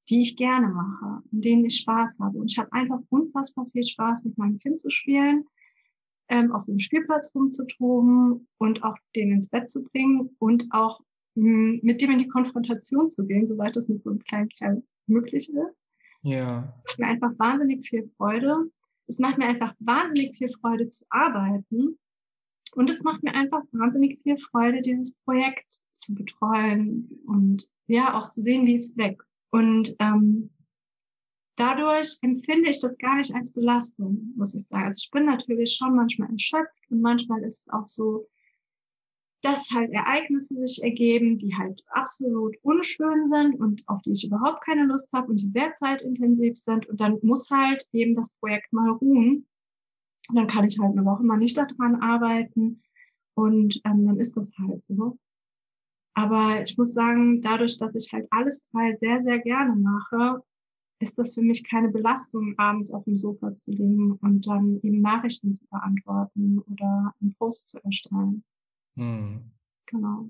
[0.09, 2.37] die ich gerne mache, in denen ich Spaß habe.
[2.37, 5.45] Und ich habe einfach unfassbar viel Spaß, mit meinem Kind zu spielen,
[6.29, 11.01] ähm, auf dem Spielplatz rumzutoben und auch den ins Bett zu bringen und auch
[11.35, 14.49] mh, hm, mit dem in die Konfrontation zu gehen, soweit das mit so einem kleinen
[14.49, 15.75] Kerl möglich ist.
[16.21, 16.73] Ja.
[16.85, 18.69] Macht mir einfach wahnsinnig viel Freude.
[19.07, 21.97] Es macht mir einfach wahnsinnig viel Freude zu arbeiten.
[22.73, 28.29] Und es macht mir einfach wahnsinnig viel Freude, dieses Projekt zu betreuen und ja, auch
[28.29, 29.37] zu sehen, wie es wächst.
[29.49, 30.49] Und ähm,
[31.55, 34.85] dadurch empfinde ich das gar nicht als Belastung, muss ich sagen.
[34.85, 38.27] Also ich bin natürlich schon manchmal erschöpft und manchmal ist es auch so,
[39.41, 44.63] dass halt Ereignisse sich ergeben, die halt absolut unschön sind und auf die ich überhaupt
[44.63, 46.87] keine Lust habe und die sehr zeitintensiv sind.
[46.87, 49.45] Und dann muss halt eben das Projekt mal ruhen.
[50.29, 52.81] Und dann kann ich halt eine Woche mal nicht daran arbeiten.
[53.35, 55.17] Und ähm, dann ist das halt so.
[56.15, 60.43] Aber ich muss sagen, dadurch, dass ich halt alles drei sehr, sehr gerne mache,
[60.99, 65.01] ist das für mich keine Belastung, abends auf dem Sofa zu liegen und dann eben
[65.01, 68.43] Nachrichten zu beantworten oder einen Post zu erstellen.
[68.97, 69.51] Hm.
[69.85, 70.29] Genau.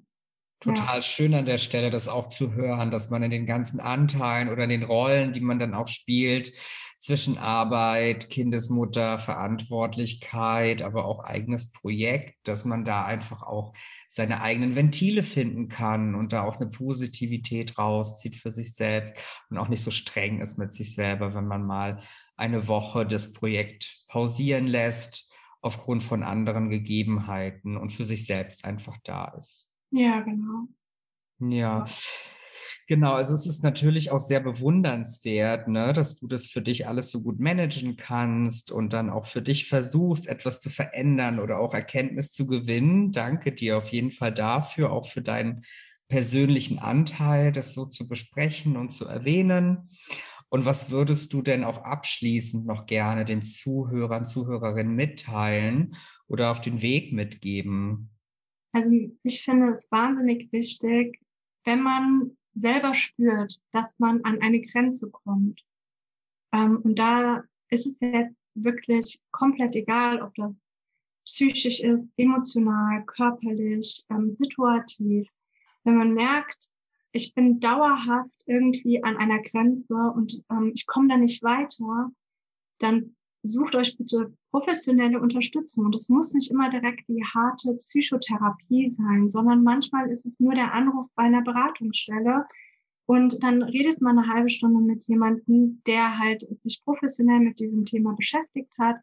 [0.60, 1.02] Total ja.
[1.02, 4.64] schön an der Stelle, das auch zu hören, dass man in den ganzen Anteilen oder
[4.64, 6.52] in den Rollen, die man dann auch spielt,
[7.00, 13.74] zwischen Arbeit, Kindesmutter, Verantwortlichkeit, aber auch eigenes Projekt, dass man da einfach auch
[14.10, 19.16] seine eigenen Ventile finden kann und da auch eine Positivität rauszieht für sich selbst
[19.52, 22.02] und auch nicht so streng ist mit sich selber, wenn man mal
[22.36, 25.27] eine Woche das Projekt pausieren lässt
[25.62, 29.72] aufgrund von anderen Gegebenheiten und für sich selbst einfach da ist.
[29.92, 30.68] Ja, genau.
[31.40, 31.86] Ja.
[32.88, 37.12] Genau, also es ist natürlich auch sehr bewundernswert, ne, dass du das für dich alles
[37.12, 41.74] so gut managen kannst und dann auch für dich versuchst, etwas zu verändern oder auch
[41.74, 43.12] Erkenntnis zu gewinnen.
[43.12, 45.66] Danke dir auf jeden Fall dafür, auch für deinen
[46.08, 49.90] persönlichen Anteil, das so zu besprechen und zu erwähnen.
[50.50, 55.96] Und was würdest du denn auch abschließend noch gerne den Zuhörern, Zuhörerinnen mitteilen
[56.28, 58.10] oder auf den Weg mitgeben?
[58.72, 58.92] Also
[59.24, 61.20] ich finde es wahnsinnig wichtig,
[61.66, 65.64] wenn man selber spürt, dass man an eine Grenze kommt.
[66.54, 70.64] Ähm, und da ist es jetzt wirklich komplett egal, ob das
[71.26, 75.28] psychisch ist, emotional, körperlich, ähm, situativ.
[75.84, 76.70] Wenn man merkt,
[77.18, 82.12] ich bin dauerhaft irgendwie an einer Grenze und ähm, ich komme da nicht weiter,
[82.80, 85.86] dann sucht euch bitte professionelle Unterstützung.
[85.86, 90.54] Und es muss nicht immer direkt die harte Psychotherapie sein, sondern manchmal ist es nur
[90.54, 92.46] der Anruf bei einer Beratungsstelle.
[93.06, 97.86] Und dann redet man eine halbe Stunde mit jemandem, der halt sich professionell mit diesem
[97.86, 98.98] Thema beschäftigt hat.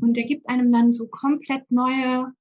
[0.00, 2.32] Und der gibt einem dann so komplett neue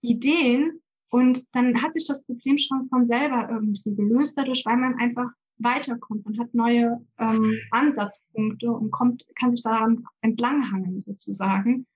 [0.00, 0.80] Ideen.
[1.14, 5.30] Und dann hat sich das Problem schon von selber irgendwie gelöst, dadurch, weil man einfach
[5.58, 6.24] weiterkommt.
[6.24, 11.86] Man hat neue ähm, Ansatzpunkte und kommt, kann sich daran entlanghangeln sozusagen.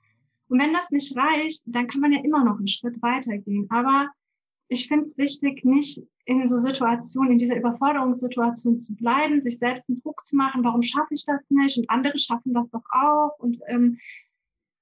[0.46, 3.66] Und wenn das nicht reicht, dann kann man ja immer noch einen Schritt weitergehen.
[3.70, 4.06] Aber
[4.68, 9.88] ich finde es wichtig, nicht in so Situationen, in dieser Überforderungssituation zu bleiben, sich selbst
[9.88, 13.36] einen Druck zu machen, warum schaffe ich das nicht und andere schaffen das doch auch
[13.40, 13.98] und ähm,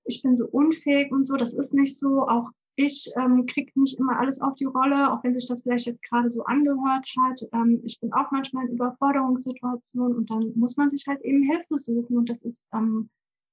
[0.04, 2.28] ich bin so unfähig und so, das ist nicht so.
[2.28, 5.86] Auch ich ähm, kriege nicht immer alles auf die Rolle, auch wenn sich das vielleicht
[5.86, 7.40] jetzt gerade so angehört hat.
[7.52, 11.78] Ähm, ich bin auch manchmal in Überforderungssituationen und dann muss man sich halt eben Hilfe
[11.78, 13.08] suchen und das ist ähm,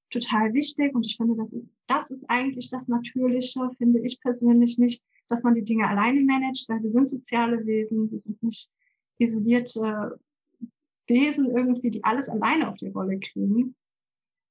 [0.10, 4.78] total wichtig und ich finde, das ist, das ist eigentlich das Natürliche, finde ich persönlich
[4.78, 8.70] nicht, dass man die Dinge alleine managt, weil wir sind soziale Wesen, wir sind nicht
[9.20, 10.20] isolierte
[11.08, 13.76] Wesen irgendwie, die alles alleine auf die Rolle kriegen.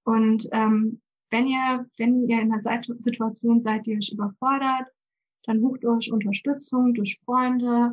[0.04, 1.01] Und ähm,
[1.32, 2.62] wenn ihr, wenn ihr in einer
[2.98, 4.86] Situation seid, die euch überfordert,
[5.44, 7.92] dann sucht euch Unterstützung durch Freunde,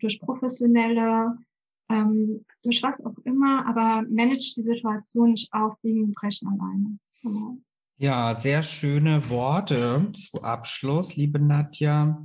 [0.00, 1.36] durch Professionelle,
[1.90, 6.98] ähm, durch was auch immer, aber managt die Situation nicht auf wegen Brechen alleine.
[7.22, 7.58] Genau.
[8.00, 12.24] Ja, sehr schöne Worte zu Abschluss, liebe Nadja.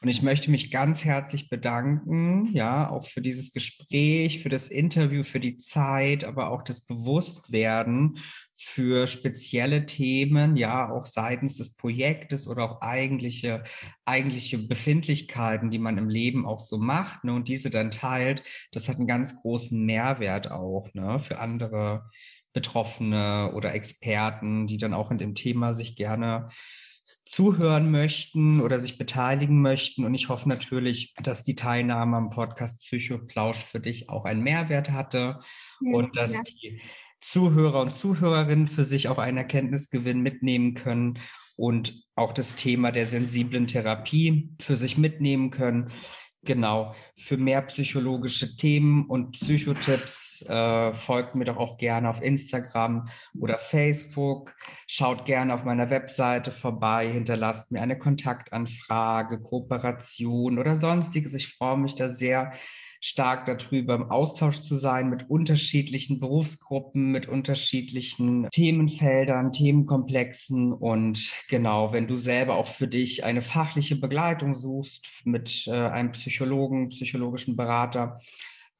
[0.00, 5.22] Und ich möchte mich ganz herzlich bedanken, ja, auch für dieses Gespräch, für das Interview,
[5.22, 8.16] für die Zeit, aber auch das Bewusstwerden
[8.62, 13.62] für spezielle Themen, ja, auch seitens des Projektes oder auch eigentliche,
[14.04, 18.42] eigentliche Befindlichkeiten, die man im Leben auch so macht, ne, und diese dann teilt.
[18.72, 22.10] Das hat einen ganz großen Mehrwert auch, ne, für andere
[22.52, 26.48] Betroffene oder Experten, die dann auch in dem Thema sich gerne
[27.24, 30.04] zuhören möchten oder sich beteiligen möchten.
[30.04, 34.90] Und ich hoffe natürlich, dass die Teilnahme am Podcast Psychoplausch für dich auch einen Mehrwert
[34.90, 35.38] hatte
[35.80, 36.42] ja, und dass ja.
[36.42, 36.80] die
[37.20, 41.18] Zuhörer und Zuhörerinnen für sich auch einen Erkenntnisgewinn mitnehmen können
[41.56, 45.92] und auch das Thema der sensiblen Therapie für sich mitnehmen können.
[46.42, 53.08] Genau, für mehr psychologische Themen und Psychotipps äh, folgt mir doch auch gerne auf Instagram
[53.38, 54.54] oder Facebook.
[54.86, 61.34] Schaut gerne auf meiner Webseite vorbei, hinterlasst mir eine Kontaktanfrage, Kooperation oder sonstiges.
[61.34, 62.52] Ich freue mich da sehr,
[63.00, 70.72] stark darüber, im Austausch zu sein mit unterschiedlichen Berufsgruppen, mit unterschiedlichen Themenfeldern, Themenkomplexen.
[70.72, 76.12] Und genau, wenn du selber auch für dich eine fachliche Begleitung suchst mit äh, einem
[76.12, 78.20] Psychologen, psychologischen Berater,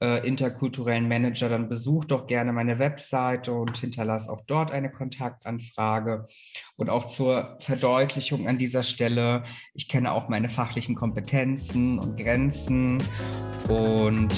[0.01, 6.27] äh, interkulturellen Manager, dann besuch doch gerne meine Webseite und hinterlass auch dort eine Kontaktanfrage.
[6.77, 9.45] Und auch zur Verdeutlichung an dieser Stelle,
[9.75, 13.03] ich kenne auch meine fachlichen Kompetenzen und Grenzen.
[13.69, 14.35] Und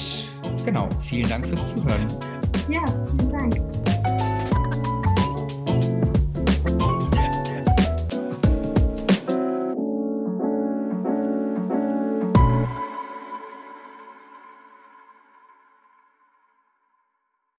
[0.65, 2.05] genau, vielen Dank fürs Zuhören.
[2.69, 2.83] Ja,
[3.17, 3.72] vielen Dank.